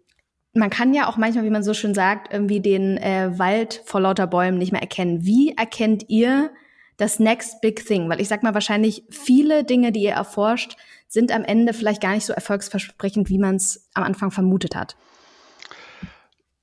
Man 0.53 0.71
kann 0.71 0.95
ja 0.95 1.09
auch 1.09 1.17
manchmal, 1.17 1.45
wie 1.45 1.51
man 1.51 1.65
so 1.65 1.75
schön 1.75 1.95
sagt, 1.95 2.33
irgendwie 2.33 2.61
den 2.61 2.97
äh, 2.99 3.39
Wald 3.39 3.83
vor 3.85 4.01
lauter 4.01 4.27
Bäumen 4.27 4.59
nicht 4.59 4.73
mehr 4.73 4.83
erkennen. 4.83 5.25
Wie 5.25 5.57
erkennt 5.57 6.05
ihr 6.09 6.53
das 6.97 7.19
Next 7.19 7.61
Big 7.61 7.85
Thing? 7.85 8.09
Weil 8.09 8.21
ich 8.21 8.29
sag 8.29 8.43
mal, 8.43 8.55
wahrscheinlich 8.55 9.05
viele 9.11 9.65
Dinge, 9.65 9.91
die 9.91 10.03
ihr 10.03 10.13
erforscht, 10.13 10.77
sind 11.09 11.33
am 11.33 11.45
Ende 11.45 11.75
vielleicht 11.75 12.01
gar 12.01 12.15
nicht 12.15 12.25
so 12.25 12.33
erfolgsversprechend, 12.33 13.29
wie 13.29 13.39
man 13.39 13.57
es 13.57 13.89
am 13.95 14.05
Anfang 14.05 14.31
vermutet 14.31 14.77
hat. 14.77 14.97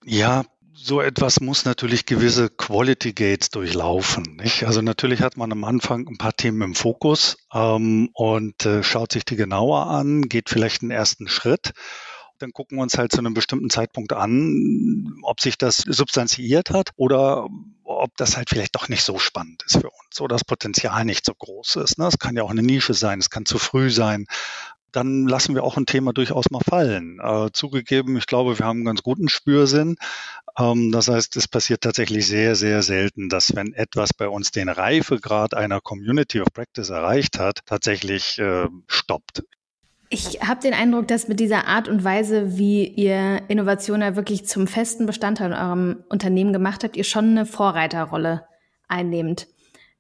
Ja, 0.04 0.44
so 0.84 1.02
etwas 1.02 1.40
muss 1.40 1.66
natürlich 1.66 2.06
gewisse 2.06 2.50
Quality 2.50 3.14
Gates 3.14 3.50
durchlaufen. 3.50 4.38
Nicht? 4.42 4.64
Also 4.66 4.82
natürlich 4.82 5.22
hat 5.22 5.38
man 5.38 5.52
am 5.52 5.64
Anfang 5.64 6.08
ein 6.08 6.18
paar 6.18 6.34
Themen 6.34 6.62
im 6.62 6.76
Fokus 6.76 7.38
ähm, 7.54 8.10
und 8.14 8.66
äh, 8.66 8.84
schaut 8.84 9.12
sich 9.12 9.26
die 9.26 9.36
genauer 9.36 9.88
an, 9.88 10.24
geht 10.24 10.50
vielleicht 10.50 10.82
einen 10.82 10.92
ersten 10.92 11.28
Schritt. 11.28 11.72
dann 12.40 12.54
gucken 12.54 12.78
wir 12.78 12.82
uns 12.82 12.98
halt 12.98 13.12
zu 13.12 13.20
einem 13.20 13.36
bestimmten 13.36 13.70
Zeitpunkt 13.70 14.14
an, 14.14 15.14
ob 15.22 15.42
sich 15.42 15.60
das 15.60 15.78
substanziiert 15.78 16.72
hat 16.72 16.90
oder 16.96 17.48
ob 17.84 18.18
das 18.18 18.36
halt 18.36 18.50
vielleicht 18.50 18.76
doch 18.76 18.90
nicht 18.90 19.04
so 19.04 19.20
spannend 19.20 19.64
ist 19.66 19.78
für 19.80 19.90
uns 19.90 20.20
oder 20.20 20.36
das 20.36 20.44
Potenzial 20.44 21.06
nicht 21.06 21.24
so 21.24 21.34
groß 21.36 21.76
ist. 21.78 22.00
Ne? 22.00 22.08
Es 22.08 22.18
kann 22.18 22.36
ja 22.36 22.42
auch 22.44 22.50
eine 22.50 22.64
Nische 22.64 22.96
sein, 22.96 23.20
es 23.20 23.30
kann 23.30 23.46
zu 23.46 23.60
früh 23.60 23.92
sein 23.92 24.26
dann 24.92 25.28
lassen 25.28 25.56
wir 25.56 25.64
auch 25.64 25.78
ein 25.78 25.86
Thema 25.86 26.14
durchaus 26.14 26.52
mal 26.52 26.60
fallen. 26.60 27.20
Äh, 27.22 27.50
zugegeben, 27.54 28.18
ich 28.18 28.28
glaube, 28.28 28.60
wir 28.60 28.66
haben 28.66 28.80
einen 28.80 28.86
ganz 28.86 29.04
guten 29.04 29.30
Spürsinn. 29.30 29.96
Ähm, 30.58 30.92
das 30.92 31.08
heißt, 31.08 31.36
es 31.36 31.48
passiert 31.48 31.82
tatsächlich 31.82 32.28
sehr, 32.28 32.56
sehr 32.56 32.82
selten, 32.82 33.30
dass 33.30 33.56
wenn 33.56 33.74
etwas 33.74 34.14
bei 34.14 34.28
uns 34.28 34.52
den 34.52 34.70
Reifegrad 34.70 35.54
einer 35.54 35.82
Community 35.82 36.42
of 36.42 36.48
Practice 36.54 36.90
erreicht 36.90 37.40
hat, 37.40 37.60
tatsächlich 37.66 38.38
äh, 38.40 38.68
stoppt. 38.88 39.44
Ich 40.10 40.42
habe 40.42 40.60
den 40.60 40.74
Eindruck, 40.74 41.08
dass 41.08 41.30
mit 41.30 41.40
dieser 41.40 41.68
Art 41.68 41.88
und 41.88 42.04
Weise, 42.04 42.58
wie 42.58 42.86
ihr 42.86 43.44
Innovation 43.48 44.02
ja 44.02 44.18
wirklich 44.18 44.46
zum 44.46 44.68
festen 44.68 45.06
Bestandteil 45.06 45.52
in 45.52 45.58
eurem 45.58 46.04
Unternehmen 46.10 46.52
gemacht 46.52 46.84
habt, 46.84 46.98
ihr 46.98 47.06
schon 47.06 47.30
eine 47.30 47.46
Vorreiterrolle 47.46 48.46
einnehmt. 48.90 49.48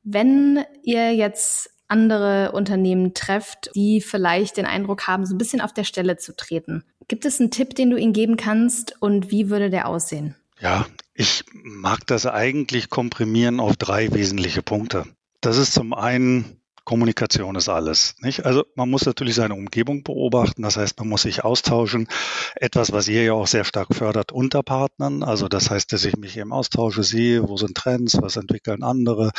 Wenn 0.04 0.66
ihr 0.84 1.16
jetzt 1.16 1.70
andere 1.92 2.54
Unternehmen 2.54 3.14
trefft, 3.14 3.70
die 3.76 4.02
vielleicht 4.02 4.58
den 4.58 4.66
Eindruck 4.66 5.08
haben, 5.08 5.26
so 5.26 5.36
ein 5.36 5.38
bisschen 5.38 5.62
auf 5.62 5.74
der 5.74 5.84
Stelle 5.84 6.18
zu 6.18 6.36
treten. 6.36 6.84
Gibt 7.08 7.26
es 7.26 7.40
einen 7.40 7.52
Tipp, 7.52 7.76
den 7.76 7.90
du 7.90 7.98
ihnen 7.98 8.14
geben 8.14 8.38
kannst 8.38 8.96
und 9.02 9.30
wie 9.30 9.50
würde 9.50 9.70
der 9.70 9.88
aussehen? 9.88 10.36
Ja, 10.62 10.86
ich 11.16 11.44
mag 11.54 12.06
das 12.06 12.28
eigentlich 12.28 12.90
komprimieren 12.90 13.60
auf 13.60 13.78
drei 13.78 14.14
wesentliche 14.14 14.62
Punkte. 14.62 15.06
Das 15.42 15.58
ist 15.58 15.74
zum 15.74 15.94
einen 15.94 16.61
Kommunikation 16.92 17.56
ist 17.56 17.70
alles. 17.70 18.16
Nicht? 18.20 18.46
Also 18.46 18.66
man 18.76 18.90
muss 18.90 19.06
natürlich 19.06 19.36
seine 19.36 19.54
Umgebung 19.54 20.04
beobachten, 20.04 20.62
das 20.62 20.76
heißt, 20.76 21.00
man 21.00 21.08
muss 21.08 21.22
sich 21.22 21.42
austauschen. 21.42 22.10
Etwas, 22.56 22.92
was 22.92 23.08
ihr 23.08 23.24
ja 23.24 23.32
auch 23.32 23.48
sehr 23.48 23.64
stark 23.64 23.96
fördert 23.96 24.34
unter 24.34 24.62
Partnern. 24.62 25.24
Also 25.24 25.48
das 25.48 25.70
heißt, 25.70 25.94
dass 25.94 26.04
ich 26.04 26.18
mich 26.18 26.36
eben 26.36 26.52
austausche, 26.52 27.04
sehe, 27.04 27.48
wo 27.48 27.56
sind 27.56 27.78
Trends, 27.78 28.18
was 28.22 28.36
entwickeln 28.36 28.84
andere 28.84 29.32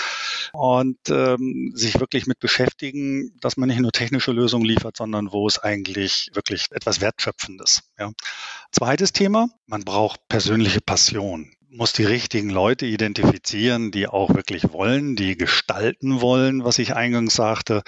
und 0.55 0.97
ähm, 1.11 1.73
sich 1.75 2.01
wirklich 2.01 2.27
mit 2.27 2.39
beschäftigen, 2.39 3.37
dass 3.43 3.59
man 3.59 3.69
nicht 3.69 3.81
nur 3.81 3.93
technische 3.93 4.33
Lösungen 4.33 4.65
liefert, 4.65 4.97
sondern 4.97 5.31
wo 5.31 5.47
es 5.47 5.59
eigentlich 5.59 6.31
wirklich 6.33 6.69
etwas 6.71 7.03
Wertschöpfendes. 7.03 7.83
Ja. 7.99 8.13
Zweites 8.71 9.13
Thema, 9.13 9.51
man 9.67 9.83
braucht 9.85 10.27
persönliche 10.27 10.81
Passion 10.81 11.53
muss 11.73 11.93
die 11.93 12.05
richtigen 12.05 12.51
Leute 12.51 12.87
identifizieren, 12.87 13.91
die 13.91 14.07
auch 14.07 14.35
wirklich 14.35 14.73
wollen, 14.73 15.17
die 15.17 15.37
gestalten 15.37 16.21
wollen, 16.21 16.65
was 16.65 16.79
ich 16.79 16.95
eingangs 16.95 17.35
sagte. 17.35 17.83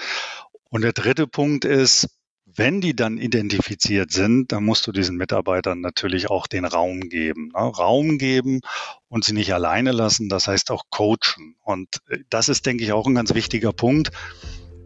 Und 0.69 0.81
der 0.81 0.93
dritte 0.93 1.27
Punkt 1.27 1.65
ist, 1.65 2.09
wenn 2.57 2.81
die 2.81 2.95
dann 2.95 3.17
identifiziert 3.17 4.11
sind, 4.11 4.51
dann 4.51 4.63
musst 4.63 4.87
du 4.87 4.91
diesen 4.91 5.17
Mitarbeitern 5.17 5.81
natürlich 5.81 6.29
auch 6.29 6.47
den 6.47 6.65
Raum 6.65 7.01
geben. 7.01 7.51
Ne? 7.53 7.59
Raum 7.59 8.17
geben 8.17 8.61
und 9.07 9.23
sie 9.23 9.33
nicht 9.33 9.53
alleine 9.53 9.91
lassen, 9.91 10.29
das 10.29 10.47
heißt 10.47 10.71
auch 10.71 10.83
coachen. 10.89 11.55
Und 11.63 11.97
äh, 12.09 12.19
das 12.29 12.49
ist, 12.49 12.65
denke 12.65 12.83
ich, 12.83 12.91
auch 12.91 13.07
ein 13.07 13.15
ganz 13.15 13.33
wichtiger 13.33 13.73
Punkt. 13.73 14.11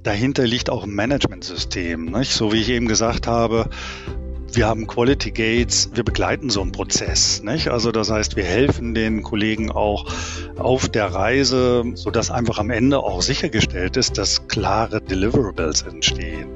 Dahinter 0.03 0.48
liegt 0.48 0.70
auch 0.70 0.84
ein 0.84 0.94
Managementsystem. 0.94 2.06
Nicht? 2.06 2.32
So 2.32 2.51
wie 2.51 2.62
ich 2.62 2.70
eben 2.70 2.88
gesagt 2.88 3.27
habe, 3.27 3.70
wir 4.56 4.68
haben 4.68 4.88
Quality 4.88 5.32
Gates, 5.32 5.89
wir 5.94 6.03
begleiten 6.03 6.50
so 6.50 6.62
einen 6.62 6.72
Prozess. 6.72 7.44
Nicht? 7.44 7.70
Also 7.70 7.91
das 7.91 8.10
heißt, 8.10 8.36
wir 8.36 8.44
helfen 8.44 8.94
den 8.94 9.24
Kollegen 9.24 9.72
auch 9.72 10.06
auf 10.58 10.89
der 10.89 11.06
Reise, 11.06 11.84
sodass 11.96 12.32
einfach 12.32 12.60
am 12.60 12.70
Ende 12.70 13.00
auch 13.00 13.22
sichergestellt 13.22 13.98
ist, 13.98 14.18
dass 14.18 14.48
klare 14.48 15.01
Deliverables 15.01 15.84
entstehen. 15.84 16.50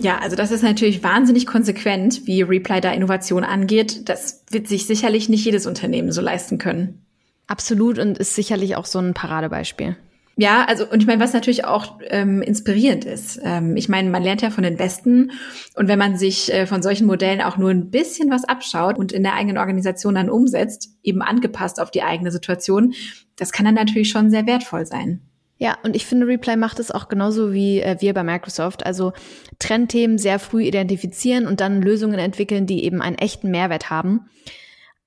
Ja, 0.00 0.18
also 0.18 0.36
das 0.36 0.50
ist 0.50 0.62
natürlich 0.62 1.02
wahnsinnig 1.02 1.46
konsequent, 1.46 2.26
wie 2.26 2.42
Reply 2.42 2.82
da 2.82 2.92
Innovation 2.92 3.42
angeht. 3.42 4.08
Das 4.08 4.44
wird 4.50 4.68
sich 4.68 4.86
sicherlich 4.86 5.30
nicht 5.30 5.46
jedes 5.46 5.66
Unternehmen 5.66 6.12
so 6.12 6.20
leisten 6.20 6.58
können. 6.58 7.06
Absolut 7.46 7.98
und 7.98 8.18
ist 8.18 8.34
sicherlich 8.34 8.76
auch 8.76 8.84
so 8.84 8.98
ein 8.98 9.14
Paradebeispiel. 9.14 9.96
Ja, 10.36 10.64
also 10.64 10.88
und 10.88 11.00
ich 11.00 11.06
meine, 11.06 11.22
was 11.22 11.32
natürlich 11.32 11.64
auch 11.64 11.98
ähm, 12.08 12.42
inspirierend 12.42 13.04
ist. 13.04 13.40
Ähm, 13.44 13.76
ich 13.76 13.88
meine, 13.88 14.10
man 14.10 14.22
lernt 14.22 14.42
ja 14.42 14.50
von 14.50 14.64
den 14.64 14.76
Besten 14.76 15.30
und 15.76 15.86
wenn 15.86 15.98
man 15.98 16.16
sich 16.16 16.52
äh, 16.52 16.66
von 16.66 16.82
solchen 16.82 17.06
Modellen 17.06 17.40
auch 17.40 17.56
nur 17.56 17.70
ein 17.70 17.90
bisschen 17.90 18.30
was 18.30 18.44
abschaut 18.44 18.98
und 18.98 19.12
in 19.12 19.22
der 19.22 19.34
eigenen 19.34 19.58
Organisation 19.58 20.16
dann 20.16 20.30
umsetzt, 20.30 20.90
eben 21.04 21.22
angepasst 21.22 21.80
auf 21.80 21.92
die 21.92 22.02
eigene 22.02 22.32
Situation, 22.32 22.94
das 23.36 23.52
kann 23.52 23.64
dann 23.64 23.76
natürlich 23.76 24.10
schon 24.10 24.30
sehr 24.30 24.46
wertvoll 24.46 24.86
sein. 24.86 25.20
Ja, 25.56 25.78
und 25.84 25.94
ich 25.94 26.04
finde, 26.04 26.26
Reply 26.26 26.56
macht 26.56 26.80
es 26.80 26.90
auch 26.90 27.08
genauso 27.08 27.52
wie 27.52 27.80
äh, 27.80 27.96
wir 28.00 28.12
bei 28.12 28.24
Microsoft. 28.24 28.84
Also 28.84 29.12
Trendthemen 29.60 30.18
sehr 30.18 30.40
früh 30.40 30.64
identifizieren 30.64 31.46
und 31.46 31.60
dann 31.60 31.80
Lösungen 31.80 32.18
entwickeln, 32.18 32.66
die 32.66 32.84
eben 32.84 33.00
einen 33.00 33.16
echten 33.16 33.50
Mehrwert 33.52 33.88
haben. 33.88 34.28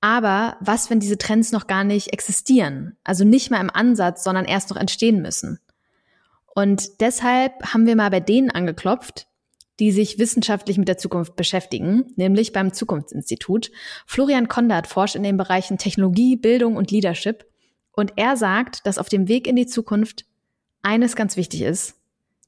Aber 0.00 0.56
was, 0.60 0.90
wenn 0.90 1.00
diese 1.00 1.18
Trends 1.18 1.52
noch 1.52 1.66
gar 1.66 1.84
nicht 1.84 2.12
existieren? 2.12 2.96
Also 3.04 3.24
nicht 3.24 3.50
mal 3.50 3.60
im 3.60 3.70
Ansatz, 3.70 4.22
sondern 4.22 4.44
erst 4.44 4.70
noch 4.70 4.76
entstehen 4.76 5.20
müssen. 5.22 5.58
Und 6.54 7.00
deshalb 7.00 7.52
haben 7.72 7.86
wir 7.86 7.96
mal 7.96 8.10
bei 8.10 8.20
denen 8.20 8.50
angeklopft, 8.50 9.26
die 9.80 9.92
sich 9.92 10.18
wissenschaftlich 10.18 10.76
mit 10.76 10.88
der 10.88 10.98
Zukunft 10.98 11.36
beschäftigen, 11.36 12.12
nämlich 12.16 12.52
beim 12.52 12.72
Zukunftsinstitut. 12.72 13.70
Florian 14.06 14.48
Kondert 14.48 14.86
forscht 14.86 15.14
in 15.14 15.22
den 15.22 15.36
Bereichen 15.36 15.78
Technologie, 15.78 16.36
Bildung 16.36 16.76
und 16.76 16.90
Leadership. 16.90 17.46
Und 17.92 18.12
er 18.16 18.36
sagt, 18.36 18.86
dass 18.86 18.98
auf 18.98 19.08
dem 19.08 19.28
Weg 19.28 19.46
in 19.46 19.56
die 19.56 19.66
Zukunft 19.66 20.24
eines 20.82 21.16
ganz 21.16 21.36
wichtig 21.36 21.62
ist, 21.62 21.94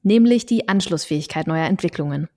nämlich 0.03 0.45
die 0.45 0.67
Anschlussfähigkeit 0.67 1.47
neuer 1.47 1.67
Entwicklungen. 1.67 2.27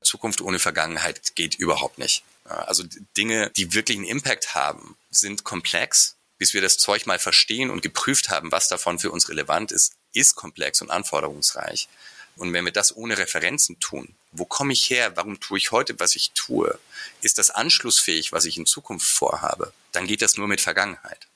Zukunft 0.00 0.40
ohne 0.40 0.58
Vergangenheit 0.58 1.34
geht 1.34 1.56
überhaupt 1.56 1.98
nicht. 1.98 2.24
Also 2.48 2.84
Dinge, 3.16 3.50
die 3.56 3.74
wirklich 3.74 3.98
einen 3.98 4.06
Impact 4.06 4.54
haben, 4.54 4.96
sind 5.10 5.44
komplex. 5.44 6.16
Bis 6.38 6.54
wir 6.54 6.60
das 6.60 6.78
Zeug 6.78 7.06
mal 7.06 7.18
verstehen 7.18 7.68
und 7.68 7.82
geprüft 7.82 8.30
haben, 8.30 8.52
was 8.52 8.68
davon 8.68 9.00
für 9.00 9.10
uns 9.10 9.28
relevant 9.28 9.72
ist, 9.72 9.94
ist 10.12 10.36
komplex 10.36 10.80
und 10.80 10.90
anforderungsreich. 10.90 11.88
Und 12.36 12.52
wenn 12.52 12.64
wir 12.64 12.72
das 12.72 12.96
ohne 12.96 13.18
Referenzen 13.18 13.80
tun, 13.80 14.14
wo 14.30 14.44
komme 14.44 14.72
ich 14.72 14.88
her, 14.88 15.16
warum 15.16 15.40
tue 15.40 15.58
ich 15.58 15.72
heute, 15.72 15.98
was 15.98 16.14
ich 16.14 16.30
tue, 16.32 16.78
ist 17.20 17.38
das 17.38 17.50
anschlussfähig, 17.50 18.32
was 18.32 18.44
ich 18.44 18.56
in 18.56 18.66
Zukunft 18.66 19.10
vorhabe, 19.10 19.72
dann 19.90 20.06
geht 20.06 20.22
das 20.22 20.36
nur 20.36 20.46
mit 20.46 20.60
Vergangenheit. 20.60 21.26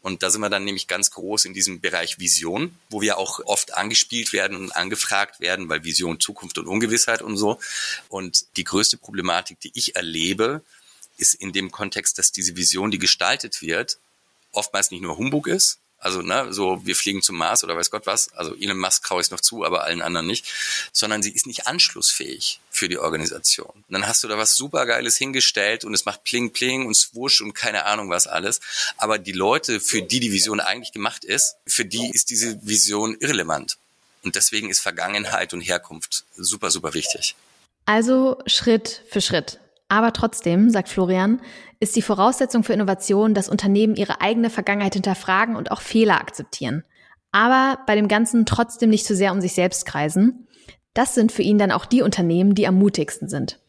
Und 0.00 0.22
da 0.22 0.30
sind 0.30 0.40
wir 0.40 0.48
dann 0.48 0.64
nämlich 0.64 0.86
ganz 0.86 1.10
groß 1.10 1.44
in 1.44 1.54
diesem 1.54 1.80
Bereich 1.80 2.18
Vision, 2.18 2.78
wo 2.88 3.00
wir 3.00 3.18
auch 3.18 3.40
oft 3.44 3.74
angespielt 3.74 4.32
werden 4.32 4.56
und 4.56 4.76
angefragt 4.76 5.40
werden, 5.40 5.68
weil 5.68 5.84
Vision, 5.84 6.20
Zukunft 6.20 6.56
und 6.58 6.68
Ungewissheit 6.68 7.20
und 7.20 7.36
so. 7.36 7.58
Und 8.08 8.46
die 8.56 8.64
größte 8.64 8.96
Problematik, 8.96 9.60
die 9.60 9.72
ich 9.74 9.96
erlebe, 9.96 10.62
ist 11.16 11.34
in 11.34 11.52
dem 11.52 11.70
Kontext, 11.72 12.18
dass 12.18 12.30
diese 12.30 12.56
Vision, 12.56 12.90
die 12.90 12.98
gestaltet 12.98 13.60
wird, 13.60 13.98
oftmals 14.52 14.90
nicht 14.90 15.02
nur 15.02 15.18
Humbug 15.18 15.48
ist, 15.48 15.80
also, 15.98 16.22
ne, 16.22 16.52
so, 16.52 16.80
wir 16.84 16.94
fliegen 16.94 17.22
zum 17.22 17.36
Mars 17.36 17.64
oder 17.64 17.76
weiß 17.76 17.90
Gott 17.90 18.06
was. 18.06 18.32
Also, 18.34 18.54
Elon 18.54 18.78
Musk 18.78 19.04
traue 19.04 19.20
ich 19.20 19.30
noch 19.30 19.40
zu, 19.40 19.64
aber 19.64 19.84
allen 19.84 20.00
anderen 20.00 20.26
nicht. 20.26 20.46
Sondern 20.92 21.22
sie 21.22 21.32
ist 21.32 21.46
nicht 21.46 21.66
anschlussfähig 21.66 22.60
für 22.70 22.88
die 22.88 22.98
Organisation. 22.98 23.70
Und 23.70 23.92
dann 23.92 24.06
hast 24.06 24.22
du 24.22 24.28
da 24.28 24.38
was 24.38 24.54
supergeiles 24.54 25.16
hingestellt 25.16 25.84
und 25.84 25.94
es 25.94 26.04
macht 26.04 26.22
Pling 26.22 26.52
Pling 26.52 26.86
und 26.86 26.94
Swoosh 26.94 27.40
und 27.40 27.52
keine 27.54 27.84
Ahnung 27.84 28.10
was 28.10 28.28
alles. 28.28 28.60
Aber 28.96 29.18
die 29.18 29.32
Leute, 29.32 29.80
für 29.80 30.02
die 30.02 30.20
die 30.20 30.32
Vision 30.32 30.60
eigentlich 30.60 30.92
gemacht 30.92 31.24
ist, 31.24 31.56
für 31.66 31.84
die 31.84 32.10
ist 32.10 32.30
diese 32.30 32.58
Vision 32.66 33.16
irrelevant. 33.18 33.76
Und 34.22 34.36
deswegen 34.36 34.70
ist 34.70 34.80
Vergangenheit 34.80 35.52
und 35.52 35.60
Herkunft 35.62 36.24
super, 36.36 36.70
super 36.70 36.94
wichtig. 36.94 37.34
Also 37.86 38.40
Schritt 38.46 39.02
für 39.08 39.20
Schritt. 39.20 39.58
Aber 39.88 40.12
trotzdem, 40.12 40.70
sagt 40.70 40.88
Florian, 40.88 41.40
ist 41.80 41.96
die 41.96 42.02
Voraussetzung 42.02 42.62
für 42.62 42.74
Innovation, 42.74 43.34
dass 43.34 43.48
Unternehmen 43.48 43.96
ihre 43.96 44.20
eigene 44.20 44.50
Vergangenheit 44.50 44.94
hinterfragen 44.94 45.56
und 45.56 45.70
auch 45.70 45.80
Fehler 45.80 46.20
akzeptieren. 46.20 46.84
Aber 47.32 47.78
bei 47.86 47.94
dem 47.94 48.08
Ganzen 48.08 48.46
trotzdem 48.46 48.90
nicht 48.90 49.06
zu 49.06 49.14
sehr 49.14 49.32
um 49.32 49.40
sich 49.40 49.52
selbst 49.54 49.86
kreisen. 49.86 50.46
Das 50.94 51.14
sind 51.14 51.32
für 51.32 51.42
ihn 51.42 51.58
dann 51.58 51.72
auch 51.72 51.86
die 51.86 52.02
Unternehmen, 52.02 52.54
die 52.54 52.66
am 52.66 52.78
mutigsten 52.78 53.28
sind. 53.28 53.60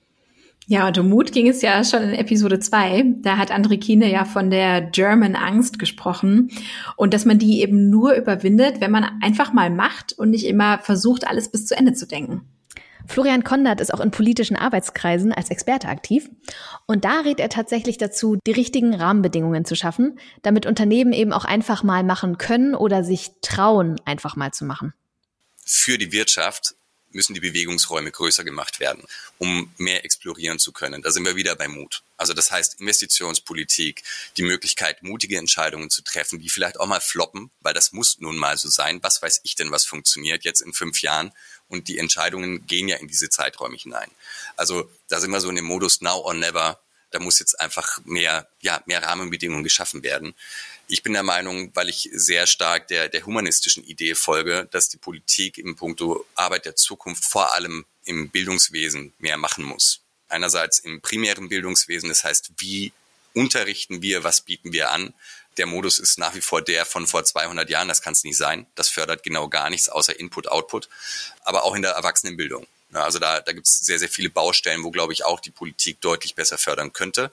Ja, 0.68 0.88
und 0.88 0.98
um 1.00 1.10
Mut 1.10 1.32
ging 1.32 1.48
es 1.48 1.64
ja 1.64 1.84
schon 1.84 2.04
in 2.04 2.14
Episode 2.14 2.60
2. 2.60 3.16
Da 3.22 3.38
hat 3.38 3.52
André 3.52 3.80
Kiene 3.80 4.12
ja 4.12 4.24
von 4.24 4.52
der 4.52 4.82
German 4.82 5.36
Angst 5.36 5.80
gesprochen 5.80 6.52
und 6.96 7.14
dass 7.14 7.26
man 7.26 7.40
die 7.40 7.62
eben 7.62 7.90
nur 7.90 8.14
überwindet, 8.14 8.80
wenn 8.80 8.92
man 8.92 9.20
einfach 9.22 9.52
mal 9.52 9.72
macht 9.72 10.14
und 10.14 10.30
nicht 10.30 10.46
immer 10.46 10.78
versucht, 10.78 11.28
alles 11.28 11.50
bis 11.50 11.66
zu 11.66 11.76
Ende 11.76 11.94
zu 11.94 12.06
denken. 12.06 12.42
Florian 13.10 13.44
Kondert 13.44 13.82
ist 13.82 13.92
auch 13.92 14.02
in 14.02 14.12
politischen 14.12 14.56
Arbeitskreisen 14.56 15.34
als 15.34 15.50
Experte 15.50 15.88
aktiv. 15.88 16.30
Und 16.86 17.06
da 17.06 17.22
rät 17.22 17.40
er 17.40 17.50
tatsächlich 17.50 17.98
dazu, 17.98 18.38
die 18.46 18.52
richtigen 18.52 18.94
Rahmenbedingungen 18.94 19.66
zu 19.66 19.76
schaffen, 19.76 20.20
damit 20.44 20.68
Unternehmen 20.68 21.12
eben 21.12 21.34
auch 21.34 21.44
einfach 21.44 21.82
mal 21.82 22.04
machen 22.04 22.38
können 22.38 22.76
oder 22.76 23.04
sich 23.04 23.32
trauen, 23.42 24.00
einfach 24.06 24.36
mal 24.36 24.52
zu 24.52 24.64
machen. 24.64 24.94
Für 25.66 25.98
die 25.98 26.12
Wirtschaft 26.12 26.76
müssen 27.12 27.34
die 27.34 27.40
Bewegungsräume 27.40 28.12
größer 28.12 28.44
gemacht 28.44 28.80
werden, 28.80 29.04
um 29.38 29.74
mehr 29.78 30.06
explorieren 30.06 30.60
zu 30.60 30.72
können. 30.72 31.02
Da 31.02 31.12
sind 31.12 31.26
wir 31.26 31.36
wieder 31.36 31.56
bei 31.56 31.68
Mut. 31.68 32.04
Also 32.18 32.34
das 32.34 32.52
heißt 32.52 32.80
Investitionspolitik, 32.82 34.04
die 34.38 34.44
Möglichkeit, 34.44 35.04
mutige 35.04 35.38
Entscheidungen 35.38 35.90
zu 35.90 36.02
treffen, 36.02 36.40
die 36.40 36.50
vielleicht 36.50 36.80
auch 36.80 36.88
mal 36.88 37.02
floppen, 37.02 37.50
weil 37.62 37.74
das 37.74 37.92
muss 37.92 38.20
nun 38.20 38.38
mal 38.38 38.58
so 38.58 38.70
sein. 38.70 39.02
Was 39.02 39.22
weiß 39.22 39.42
ich 39.44 39.56
denn, 39.56 39.72
was 39.72 39.86
funktioniert 39.86 40.44
jetzt 40.44 40.62
in 40.62 40.74
fünf 40.74 41.02
Jahren? 41.02 41.32
Und 41.68 41.88
die 41.88 42.00
Entscheidungen 42.00 42.66
gehen 42.66 42.88
ja 42.88 42.98
in 42.98 43.08
diese 43.08 43.30
Zeiträume 43.30 43.78
hinein. 43.78 44.10
Also 44.56 44.90
da 45.08 45.20
sind 45.20 45.32
wir 45.32 45.40
so 45.40 45.50
in 45.50 45.56
dem 45.56 45.66
Modus 45.66 46.02
Now 46.02 46.22
or 46.22 46.34
Never. 46.34 46.80
Da 47.12 47.20
muss 47.20 47.40
jetzt 47.40 47.60
einfach 47.60 48.00
mehr, 48.06 48.48
ja, 48.62 48.82
mehr 48.86 49.04
Rahmenbedingungen 49.04 49.64
geschaffen 49.64 50.04
werden. 50.04 50.34
Ich 50.88 51.04
bin 51.04 51.14
der 51.14 51.24
Meinung, 51.24 51.72
weil 51.76 51.90
ich 51.90 52.10
sehr 52.14 52.48
stark 52.48 52.88
der, 52.88 53.10
der 53.10 53.26
humanistischen 53.26 53.84
Idee 53.84 54.16
folge, 54.16 54.68
dass 54.72 54.90
die 54.90 54.98
Politik 54.98 55.58
im 55.58 55.76
Punkto 55.76 56.26
Arbeit 56.36 56.66
der 56.66 56.76
Zukunft 56.76 57.24
vor 57.24 57.54
allem 57.54 57.86
im 58.06 58.30
Bildungswesen 58.30 59.14
mehr 59.20 59.38
machen 59.38 59.64
muss. 59.64 60.02
Einerseits 60.28 60.80
im 60.80 61.02
primären 61.02 61.50
Bildungswesen, 61.50 62.10
das 62.10 62.24
heißt, 62.24 62.52
wie 62.58 62.94
unterrichten 63.34 64.02
wir, 64.02 64.24
was 64.24 64.42
bieten 64.42 64.74
wir 64.74 64.92
an. 64.92 65.14
Der 65.58 65.66
Modus 65.66 66.00
ist 66.00 66.18
nach 66.18 66.36
wie 66.36 66.42
vor 66.42 66.62
der 66.62 66.86
von 66.86 67.08
vor 67.08 67.24
200 67.24 67.70
Jahren, 67.70 67.88
das 67.88 68.02
kann 68.02 68.14
es 68.14 68.24
nicht 68.24 68.38
sein. 68.38 68.66
Das 68.76 68.90
fördert 68.90 69.24
genau 69.24 69.50
gar 69.50 69.70
nichts 69.70 69.90
außer 69.90 70.20
Input, 70.20 70.48
Output. 70.48 70.90
Aber 71.42 71.64
auch 71.64 71.76
in 71.76 71.82
der 71.82 71.92
Erwachsenenbildung. 71.92 72.68
Also 72.94 73.20
da, 73.20 73.40
da 73.40 73.52
gibt 73.52 73.68
es 73.68 73.80
sehr, 73.80 74.00
sehr 74.00 74.10
viele 74.10 74.30
Baustellen, 74.30 74.84
wo, 74.84 74.92
glaube 74.92 75.14
ich, 75.14 75.26
auch 75.26 75.40
die 75.40 75.52
Politik 75.52 76.02
deutlich 76.02 76.36
besser 76.36 76.58
fördern 76.58 76.92
könnte 76.92 77.32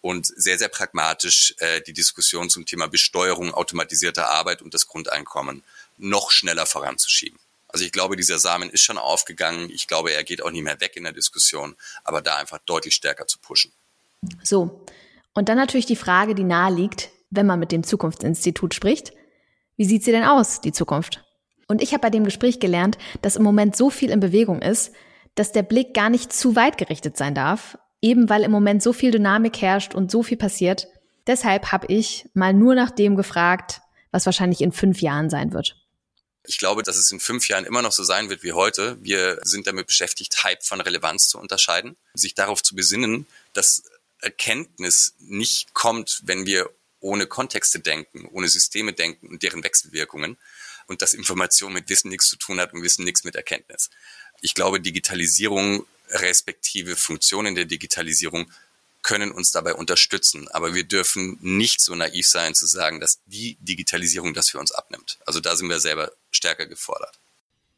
und 0.00 0.26
sehr, 0.26 0.58
sehr 0.58 0.68
pragmatisch 0.68 1.54
äh, 1.58 1.80
die 1.80 1.92
Diskussion 1.92 2.50
zum 2.50 2.66
Thema 2.66 2.88
Besteuerung 2.88 3.54
automatisierter 3.54 4.30
Arbeit 4.30 4.62
und 4.62 4.74
das 4.74 4.86
Grundeinkommen 4.86 5.62
noch 5.98 6.30
schneller 6.30 6.66
voranzuschieben. 6.66 7.38
Also 7.68 7.84
ich 7.84 7.92
glaube, 7.92 8.16
dieser 8.16 8.38
Samen 8.38 8.70
ist 8.70 8.82
schon 8.82 8.98
aufgegangen. 8.98 9.68
Ich 9.70 9.86
glaube, 9.86 10.12
er 10.12 10.24
geht 10.24 10.42
auch 10.42 10.50
nicht 10.50 10.62
mehr 10.62 10.80
weg 10.80 10.96
in 10.96 11.04
der 11.04 11.12
Diskussion, 11.12 11.76
aber 12.04 12.22
da 12.22 12.36
einfach 12.36 12.58
deutlich 12.64 12.94
stärker 12.94 13.26
zu 13.26 13.38
pushen. 13.38 13.72
So. 14.42 14.84
Und 15.34 15.48
dann 15.48 15.58
natürlich 15.58 15.86
die 15.86 15.96
Frage, 15.96 16.34
die 16.34 16.44
nahe 16.44 16.72
liegt, 16.72 17.10
wenn 17.30 17.46
man 17.46 17.58
mit 17.58 17.72
dem 17.72 17.84
Zukunftsinstitut 17.84 18.74
spricht. 18.74 19.12
Wie 19.76 19.84
sieht 19.84 20.04
sie 20.04 20.12
denn 20.12 20.24
aus, 20.24 20.60
die 20.62 20.72
Zukunft? 20.72 21.25
Und 21.66 21.82
ich 21.82 21.92
habe 21.92 22.02
bei 22.02 22.10
dem 22.10 22.24
Gespräch 22.24 22.60
gelernt, 22.60 22.96
dass 23.22 23.36
im 23.36 23.42
Moment 23.42 23.76
so 23.76 23.90
viel 23.90 24.10
in 24.10 24.20
Bewegung 24.20 24.62
ist, 24.62 24.92
dass 25.34 25.52
der 25.52 25.62
Blick 25.62 25.94
gar 25.94 26.10
nicht 26.10 26.32
zu 26.32 26.56
weit 26.56 26.78
gerichtet 26.78 27.16
sein 27.16 27.34
darf, 27.34 27.78
eben 28.00 28.28
weil 28.28 28.42
im 28.42 28.50
Moment 28.50 28.82
so 28.82 28.92
viel 28.92 29.10
Dynamik 29.10 29.60
herrscht 29.60 29.94
und 29.94 30.10
so 30.10 30.22
viel 30.22 30.36
passiert. 30.36 30.88
Deshalb 31.26 31.72
habe 31.72 31.92
ich 31.92 32.28
mal 32.34 32.54
nur 32.54 32.74
nach 32.74 32.90
dem 32.90 33.16
gefragt, 33.16 33.80
was 34.12 34.26
wahrscheinlich 34.26 34.60
in 34.60 34.72
fünf 34.72 35.02
Jahren 35.02 35.28
sein 35.28 35.52
wird. 35.52 35.76
Ich 36.48 36.58
glaube, 36.58 36.84
dass 36.84 36.96
es 36.96 37.10
in 37.10 37.18
fünf 37.18 37.48
Jahren 37.48 37.64
immer 37.64 37.82
noch 37.82 37.90
so 37.90 38.04
sein 38.04 38.30
wird 38.30 38.44
wie 38.44 38.52
heute. 38.52 38.96
Wir 39.02 39.40
sind 39.42 39.66
damit 39.66 39.88
beschäftigt, 39.88 40.44
Hype 40.44 40.62
von 40.62 40.80
Relevanz 40.80 41.26
zu 41.28 41.38
unterscheiden, 41.38 41.96
sich 42.14 42.34
darauf 42.34 42.62
zu 42.62 42.76
besinnen, 42.76 43.26
dass 43.52 43.82
Erkenntnis 44.20 45.14
nicht 45.18 45.74
kommt, 45.74 46.20
wenn 46.24 46.46
wir 46.46 46.70
ohne 47.00 47.26
Kontexte 47.26 47.80
denken, 47.80 48.28
ohne 48.32 48.48
Systeme 48.48 48.92
denken 48.92 49.28
und 49.28 49.42
deren 49.42 49.64
Wechselwirkungen 49.64 50.38
und 50.86 51.02
dass 51.02 51.14
Information 51.14 51.72
mit 51.72 51.88
Wissen 51.88 52.08
nichts 52.08 52.28
zu 52.28 52.36
tun 52.36 52.60
hat 52.60 52.72
und 52.72 52.82
Wissen 52.82 53.04
nichts 53.04 53.24
mit 53.24 53.34
Erkenntnis. 53.34 53.90
Ich 54.40 54.54
glaube, 54.54 54.80
Digitalisierung 54.80 55.86
respektive 56.10 56.96
Funktionen 56.96 57.54
der 57.54 57.64
Digitalisierung 57.64 58.50
können 59.02 59.30
uns 59.30 59.52
dabei 59.52 59.74
unterstützen. 59.74 60.48
Aber 60.48 60.74
wir 60.74 60.84
dürfen 60.84 61.38
nicht 61.40 61.80
so 61.80 61.94
naiv 61.94 62.26
sein 62.26 62.54
zu 62.54 62.66
sagen, 62.66 63.00
dass 63.00 63.20
die 63.26 63.56
Digitalisierung 63.60 64.34
das 64.34 64.50
für 64.50 64.58
uns 64.58 64.72
abnimmt. 64.72 65.18
Also 65.24 65.40
da 65.40 65.54
sind 65.54 65.68
wir 65.68 65.78
selber 65.78 66.10
stärker 66.32 66.66
gefordert. 66.66 67.16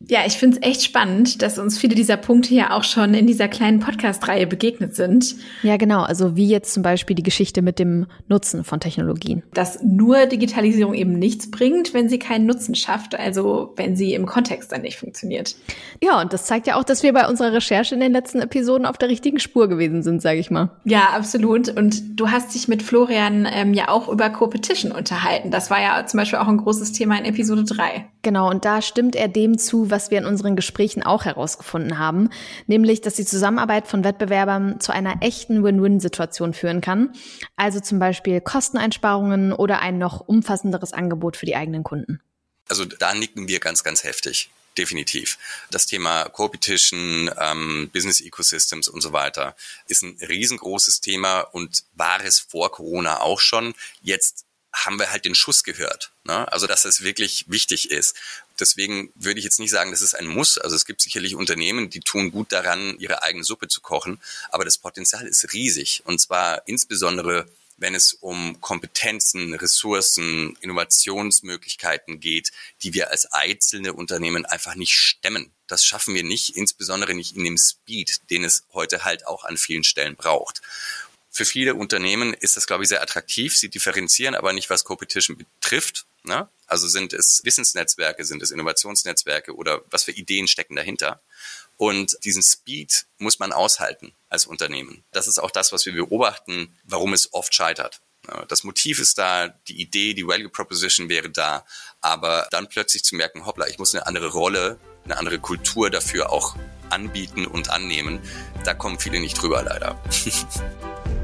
Ja, 0.06 0.20
ich 0.24 0.34
finde 0.34 0.58
es 0.58 0.62
echt 0.62 0.84
spannend, 0.84 1.42
dass 1.42 1.58
uns 1.58 1.76
viele 1.76 1.96
dieser 1.96 2.16
Punkte 2.16 2.54
ja 2.54 2.70
auch 2.70 2.84
schon 2.84 3.14
in 3.14 3.26
dieser 3.26 3.48
kleinen 3.48 3.80
Podcast-Reihe 3.80 4.46
begegnet 4.46 4.94
sind. 4.94 5.34
Ja, 5.64 5.76
genau. 5.76 6.02
Also 6.02 6.36
wie 6.36 6.46
jetzt 6.46 6.72
zum 6.72 6.84
Beispiel 6.84 7.16
die 7.16 7.24
Geschichte 7.24 7.62
mit 7.62 7.80
dem 7.80 8.06
Nutzen 8.28 8.62
von 8.62 8.78
Technologien. 8.78 9.42
Dass 9.54 9.82
nur 9.82 10.26
Digitalisierung 10.26 10.94
eben 10.94 11.18
nichts 11.18 11.50
bringt, 11.50 11.94
wenn 11.94 12.08
sie 12.08 12.20
keinen 12.20 12.46
Nutzen 12.46 12.76
schafft, 12.76 13.18
also 13.18 13.72
wenn 13.74 13.96
sie 13.96 14.14
im 14.14 14.26
Kontext 14.26 14.70
dann 14.70 14.82
nicht 14.82 14.98
funktioniert. 14.98 15.56
Ja, 16.00 16.20
und 16.20 16.32
das 16.32 16.46
zeigt 16.46 16.68
ja 16.68 16.76
auch, 16.76 16.84
dass 16.84 17.02
wir 17.02 17.12
bei 17.12 17.28
unserer 17.28 17.52
Recherche 17.52 17.96
in 17.96 18.00
den 18.00 18.12
letzten 18.12 18.38
Episoden 18.38 18.86
auf 18.86 18.98
der 18.98 19.08
richtigen 19.08 19.40
Spur 19.40 19.66
gewesen 19.68 20.04
sind, 20.04 20.22
sage 20.22 20.38
ich 20.38 20.48
mal. 20.48 20.70
Ja, 20.84 21.08
absolut. 21.16 21.70
Und 21.76 22.20
du 22.20 22.30
hast 22.30 22.54
dich 22.54 22.68
mit 22.68 22.84
Florian 22.84 23.48
ähm, 23.50 23.74
ja 23.74 23.88
auch 23.88 24.08
über 24.08 24.30
Co-Petition 24.30 24.92
unterhalten. 24.92 25.50
Das 25.50 25.70
war 25.70 25.82
ja 25.82 26.06
zum 26.06 26.18
Beispiel 26.18 26.38
auch 26.38 26.46
ein 26.46 26.58
großes 26.58 26.92
Thema 26.92 27.18
in 27.18 27.24
Episode 27.24 27.64
3. 27.64 28.04
Genau, 28.22 28.48
und 28.48 28.64
da 28.64 28.80
stimmt 28.80 29.16
er 29.16 29.26
dem 29.26 29.58
zu, 29.58 29.87
was 29.90 30.10
wir 30.10 30.18
in 30.18 30.26
unseren 30.26 30.56
Gesprächen 30.56 31.02
auch 31.02 31.24
herausgefunden 31.24 31.98
haben, 31.98 32.30
nämlich, 32.66 33.00
dass 33.00 33.14
die 33.14 33.24
Zusammenarbeit 33.24 33.86
von 33.86 34.04
Wettbewerbern 34.04 34.80
zu 34.80 34.92
einer 34.92 35.16
echten 35.20 35.62
Win-Win-Situation 35.62 36.54
führen 36.54 36.80
kann. 36.80 37.12
Also 37.56 37.80
zum 37.80 37.98
Beispiel 37.98 38.40
Kosteneinsparungen 38.40 39.52
oder 39.52 39.80
ein 39.80 39.98
noch 39.98 40.20
umfassenderes 40.20 40.92
Angebot 40.92 41.36
für 41.36 41.46
die 41.46 41.56
eigenen 41.56 41.82
Kunden. 41.82 42.20
Also 42.68 42.84
da 42.84 43.14
nicken 43.14 43.48
wir 43.48 43.60
ganz, 43.60 43.82
ganz 43.82 44.04
heftig. 44.04 44.50
Definitiv. 44.76 45.38
Das 45.72 45.86
Thema 45.86 46.28
Co-Petition, 46.28 47.30
ähm, 47.36 47.90
Business 47.92 48.20
Ecosystems 48.20 48.86
und 48.86 49.00
so 49.00 49.12
weiter 49.12 49.56
ist 49.88 50.02
ein 50.02 50.16
riesengroßes 50.20 51.00
Thema 51.00 51.40
und 51.40 51.82
war 51.94 52.24
es 52.24 52.38
vor 52.38 52.70
Corona 52.70 53.20
auch 53.20 53.40
schon. 53.40 53.74
Jetzt 54.02 54.44
haben 54.84 54.98
wir 54.98 55.10
halt 55.10 55.24
den 55.24 55.34
Schuss 55.34 55.64
gehört. 55.64 56.12
Ne? 56.24 56.50
Also 56.52 56.66
dass 56.66 56.84
es 56.84 57.02
wirklich 57.02 57.46
wichtig 57.48 57.90
ist. 57.90 58.14
Deswegen 58.58 59.12
würde 59.14 59.38
ich 59.38 59.44
jetzt 59.44 59.60
nicht 59.60 59.70
sagen, 59.70 59.90
dass 59.90 60.00
es 60.00 60.14
ein 60.14 60.26
Muss. 60.26 60.58
Also 60.58 60.76
es 60.76 60.84
gibt 60.84 61.00
sicherlich 61.00 61.34
Unternehmen, 61.34 61.90
die 61.90 62.00
tun 62.00 62.30
gut 62.30 62.52
daran, 62.52 62.98
ihre 62.98 63.22
eigene 63.22 63.44
Suppe 63.44 63.68
zu 63.68 63.80
kochen. 63.80 64.20
Aber 64.50 64.64
das 64.64 64.78
Potenzial 64.78 65.26
ist 65.26 65.52
riesig. 65.52 66.02
Und 66.04 66.20
zwar 66.20 66.66
insbesondere, 66.66 67.48
wenn 67.76 67.94
es 67.94 68.12
um 68.12 68.60
Kompetenzen, 68.60 69.54
Ressourcen, 69.54 70.56
Innovationsmöglichkeiten 70.60 72.20
geht, 72.20 72.52
die 72.82 72.94
wir 72.94 73.10
als 73.10 73.26
einzelne 73.32 73.92
Unternehmen 73.92 74.46
einfach 74.46 74.74
nicht 74.74 74.94
stemmen. 74.94 75.52
Das 75.66 75.84
schaffen 75.84 76.14
wir 76.14 76.24
nicht, 76.24 76.56
insbesondere 76.56 77.14
nicht 77.14 77.36
in 77.36 77.44
dem 77.44 77.58
Speed, 77.58 78.30
den 78.30 78.42
es 78.42 78.64
heute 78.72 79.04
halt 79.04 79.26
auch 79.26 79.44
an 79.44 79.56
vielen 79.56 79.84
Stellen 79.84 80.16
braucht. 80.16 80.62
Für 81.38 81.44
viele 81.44 81.76
Unternehmen 81.76 82.34
ist 82.34 82.56
das, 82.56 82.66
glaube 82.66 82.82
ich, 82.82 82.88
sehr 82.88 83.00
attraktiv. 83.00 83.56
Sie 83.56 83.68
differenzieren 83.68 84.34
aber 84.34 84.52
nicht, 84.52 84.70
was 84.70 84.82
Competition 84.82 85.36
betrifft. 85.36 86.04
Ne? 86.24 86.48
Also 86.66 86.88
sind 86.88 87.12
es 87.12 87.42
Wissensnetzwerke, 87.44 88.24
sind 88.24 88.42
es 88.42 88.50
Innovationsnetzwerke 88.50 89.54
oder 89.54 89.82
was 89.88 90.02
für 90.02 90.10
Ideen 90.10 90.48
stecken 90.48 90.74
dahinter. 90.74 91.20
Und 91.76 92.18
diesen 92.24 92.42
Speed 92.42 93.06
muss 93.18 93.38
man 93.38 93.52
aushalten 93.52 94.14
als 94.28 94.46
Unternehmen. 94.46 95.04
Das 95.12 95.28
ist 95.28 95.38
auch 95.38 95.52
das, 95.52 95.70
was 95.70 95.86
wir 95.86 95.92
beobachten, 95.92 96.76
warum 96.82 97.12
es 97.12 97.32
oft 97.32 97.54
scheitert. 97.54 98.00
Das 98.48 98.64
Motiv 98.64 98.98
ist 98.98 99.16
da, 99.16 99.46
die 99.68 99.80
Idee, 99.80 100.14
die 100.14 100.26
Value 100.26 100.48
Proposition 100.48 101.08
wäre 101.08 101.30
da, 101.30 101.64
aber 102.00 102.48
dann 102.50 102.68
plötzlich 102.68 103.04
zu 103.04 103.14
merken, 103.14 103.46
hoppla, 103.46 103.68
ich 103.68 103.78
muss 103.78 103.94
eine 103.94 104.08
andere 104.08 104.32
Rolle, 104.32 104.80
eine 105.04 105.16
andere 105.16 105.38
Kultur 105.38 105.88
dafür 105.88 106.32
auch 106.32 106.56
anbieten 106.90 107.46
und 107.46 107.70
annehmen, 107.70 108.18
da 108.64 108.74
kommen 108.74 108.98
viele 108.98 109.20
nicht 109.20 109.40
drüber 109.40 109.62
leider. 109.62 110.02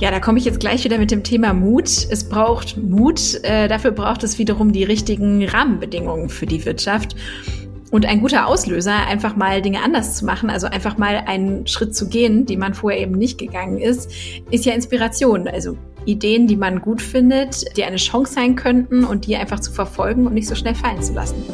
Ja, 0.00 0.10
da 0.10 0.18
komme 0.18 0.38
ich 0.38 0.46
jetzt 0.46 0.60
gleich 0.60 0.82
wieder 0.84 0.96
mit 0.96 1.10
dem 1.10 1.22
Thema 1.22 1.52
Mut. 1.52 1.86
Es 1.86 2.26
braucht 2.26 2.78
Mut. 2.78 3.44
Äh, 3.44 3.68
dafür 3.68 3.90
braucht 3.90 4.24
es 4.24 4.38
wiederum 4.38 4.72
die 4.72 4.82
richtigen 4.82 5.46
Rahmenbedingungen 5.46 6.30
für 6.30 6.46
die 6.46 6.64
Wirtschaft. 6.64 7.14
Und 7.90 8.06
ein 8.06 8.22
guter 8.22 8.46
Auslöser, 8.46 9.06
einfach 9.08 9.36
mal 9.36 9.60
Dinge 9.60 9.82
anders 9.82 10.16
zu 10.16 10.24
machen, 10.24 10.48
also 10.48 10.68
einfach 10.68 10.96
mal 10.96 11.24
einen 11.26 11.66
Schritt 11.66 11.94
zu 11.94 12.08
gehen, 12.08 12.46
die 12.46 12.56
man 12.56 12.72
vorher 12.72 13.00
eben 13.00 13.12
nicht 13.12 13.36
gegangen 13.36 13.78
ist, 13.78 14.10
ist 14.50 14.64
ja 14.64 14.72
Inspiration. 14.72 15.46
Also 15.46 15.76
Ideen, 16.06 16.46
die 16.46 16.56
man 16.56 16.80
gut 16.80 17.02
findet, 17.02 17.76
die 17.76 17.84
eine 17.84 17.96
Chance 17.96 18.32
sein 18.32 18.56
könnten 18.56 19.04
und 19.04 19.26
die 19.26 19.36
einfach 19.36 19.60
zu 19.60 19.70
verfolgen 19.70 20.26
und 20.26 20.32
nicht 20.32 20.48
so 20.48 20.54
schnell 20.54 20.74
fallen 20.74 21.02
zu 21.02 21.12
lassen. 21.12 21.44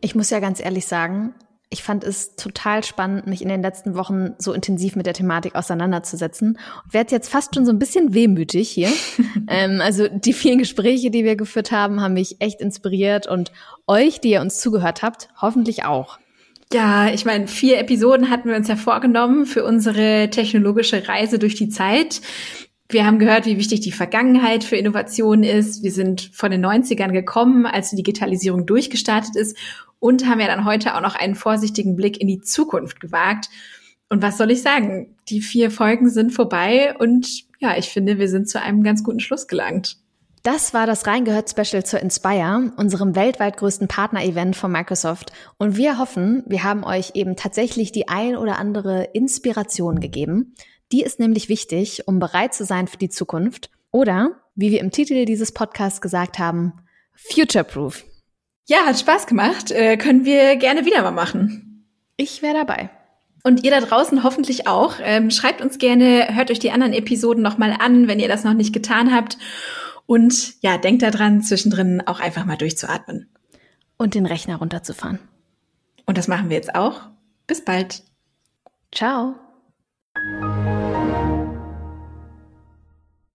Ich 0.00 0.14
muss 0.14 0.30
ja 0.30 0.38
ganz 0.38 0.60
ehrlich 0.60 0.86
sagen, 0.86 1.34
ich 1.70 1.82
fand 1.82 2.02
es 2.02 2.34
total 2.34 2.82
spannend, 2.82 3.26
mich 3.26 3.42
in 3.42 3.48
den 3.48 3.60
letzten 3.60 3.94
Wochen 3.94 4.34
so 4.38 4.54
intensiv 4.54 4.96
mit 4.96 5.04
der 5.04 5.12
Thematik 5.12 5.54
auseinanderzusetzen. 5.54 6.58
Und 6.84 6.94
werde 6.94 7.14
jetzt 7.14 7.28
fast 7.28 7.54
schon 7.54 7.66
so 7.66 7.72
ein 7.72 7.78
bisschen 7.78 8.14
wehmütig 8.14 8.70
hier. 8.70 8.88
ähm, 9.48 9.80
also 9.82 10.08
die 10.08 10.32
vielen 10.32 10.58
Gespräche, 10.58 11.10
die 11.10 11.24
wir 11.24 11.36
geführt 11.36 11.70
haben, 11.70 12.00
haben 12.00 12.14
mich 12.14 12.40
echt 12.40 12.60
inspiriert 12.62 13.26
und 13.26 13.52
euch, 13.86 14.20
die 14.20 14.30
ihr 14.30 14.40
uns 14.40 14.60
zugehört 14.60 15.02
habt, 15.02 15.28
hoffentlich 15.40 15.84
auch. 15.84 16.18
Ja, 16.72 17.10
ich 17.10 17.24
meine, 17.24 17.48
vier 17.48 17.78
Episoden 17.78 18.30
hatten 18.30 18.48
wir 18.48 18.56
uns 18.56 18.68
ja 18.68 18.76
vorgenommen 18.76 19.44
für 19.44 19.64
unsere 19.64 20.28
technologische 20.30 21.06
Reise 21.06 21.38
durch 21.38 21.54
die 21.54 21.68
Zeit. 21.68 22.20
Wir 22.90 23.04
haben 23.04 23.18
gehört, 23.18 23.44
wie 23.44 23.58
wichtig 23.58 23.80
die 23.80 23.92
Vergangenheit 23.92 24.64
für 24.64 24.76
Innovation 24.76 25.42
ist. 25.42 25.82
Wir 25.82 25.92
sind 25.92 26.30
von 26.32 26.50
den 26.50 26.64
90ern 26.64 27.12
gekommen, 27.12 27.66
als 27.66 27.90
die 27.90 27.96
Digitalisierung 27.96 28.64
durchgestartet 28.64 29.36
ist 29.36 29.56
und 30.00 30.26
haben 30.26 30.40
ja 30.40 30.46
dann 30.46 30.64
heute 30.64 30.94
auch 30.94 31.00
noch 31.00 31.14
einen 31.14 31.34
vorsichtigen 31.34 31.96
Blick 31.96 32.20
in 32.20 32.28
die 32.28 32.40
Zukunft 32.40 33.00
gewagt. 33.00 33.48
Und 34.08 34.22
was 34.22 34.38
soll 34.38 34.50
ich 34.50 34.62
sagen? 34.62 35.16
Die 35.28 35.40
vier 35.40 35.70
Folgen 35.70 36.08
sind 36.08 36.32
vorbei 36.32 36.94
und 36.98 37.44
ja, 37.58 37.76
ich 37.76 37.88
finde, 37.88 38.18
wir 38.18 38.28
sind 38.28 38.48
zu 38.48 38.60
einem 38.60 38.82
ganz 38.82 39.02
guten 39.02 39.20
Schluss 39.20 39.46
gelangt. 39.48 39.98
Das 40.42 40.72
war 40.72 40.86
das 40.86 41.06
Reingehört 41.06 41.50
Special 41.50 41.84
zur 41.84 42.00
Inspire, 42.00 42.72
unserem 42.76 43.16
weltweit 43.16 43.56
größten 43.56 43.88
Partner-Event 43.88 44.56
von 44.56 44.70
Microsoft. 44.70 45.32
Und 45.58 45.76
wir 45.76 45.98
hoffen, 45.98 46.44
wir 46.46 46.62
haben 46.62 46.84
euch 46.84 47.10
eben 47.14 47.36
tatsächlich 47.36 47.92
die 47.92 48.08
ein 48.08 48.36
oder 48.36 48.58
andere 48.58 49.10
Inspiration 49.12 50.00
gegeben. 50.00 50.54
Die 50.92 51.02
ist 51.02 51.18
nämlich 51.18 51.48
wichtig, 51.48 52.06
um 52.06 52.18
bereit 52.18 52.54
zu 52.54 52.64
sein 52.64 52.86
für 52.86 52.96
die 52.96 53.10
Zukunft. 53.10 53.70
Oder, 53.90 54.40
wie 54.54 54.70
wir 54.70 54.80
im 54.80 54.90
Titel 54.90 55.24
dieses 55.24 55.52
Podcasts 55.52 56.00
gesagt 56.00 56.38
haben, 56.38 56.72
future-proof. 57.14 58.04
Ja, 58.68 58.84
hat 58.84 58.98
Spaß 58.98 59.26
gemacht. 59.26 59.70
Äh, 59.70 59.96
können 59.96 60.26
wir 60.26 60.56
gerne 60.56 60.84
wieder 60.84 61.02
mal 61.02 61.10
machen. 61.10 61.86
Ich 62.18 62.42
wäre 62.42 62.54
dabei. 62.54 62.90
Und 63.42 63.64
ihr 63.64 63.70
da 63.70 63.80
draußen 63.80 64.22
hoffentlich 64.24 64.66
auch. 64.66 64.96
Ähm, 65.00 65.30
schreibt 65.30 65.62
uns 65.62 65.78
gerne, 65.78 66.34
hört 66.34 66.50
euch 66.50 66.58
die 66.58 66.70
anderen 66.70 66.92
Episoden 66.92 67.42
nochmal 67.42 67.74
an, 67.78 68.08
wenn 68.08 68.20
ihr 68.20 68.28
das 68.28 68.44
noch 68.44 68.52
nicht 68.52 68.74
getan 68.74 69.14
habt. 69.14 69.38
Und 70.04 70.62
ja, 70.62 70.76
denkt 70.76 71.02
daran, 71.02 71.42
zwischendrin 71.42 72.02
auch 72.06 72.20
einfach 72.20 72.44
mal 72.44 72.56
durchzuatmen. 72.56 73.30
Und 73.96 74.14
den 74.14 74.26
Rechner 74.26 74.56
runterzufahren. 74.56 75.18
Und 76.04 76.18
das 76.18 76.28
machen 76.28 76.50
wir 76.50 76.56
jetzt 76.56 76.74
auch. 76.74 77.00
Bis 77.46 77.64
bald. 77.64 78.02
Ciao. 78.92 79.34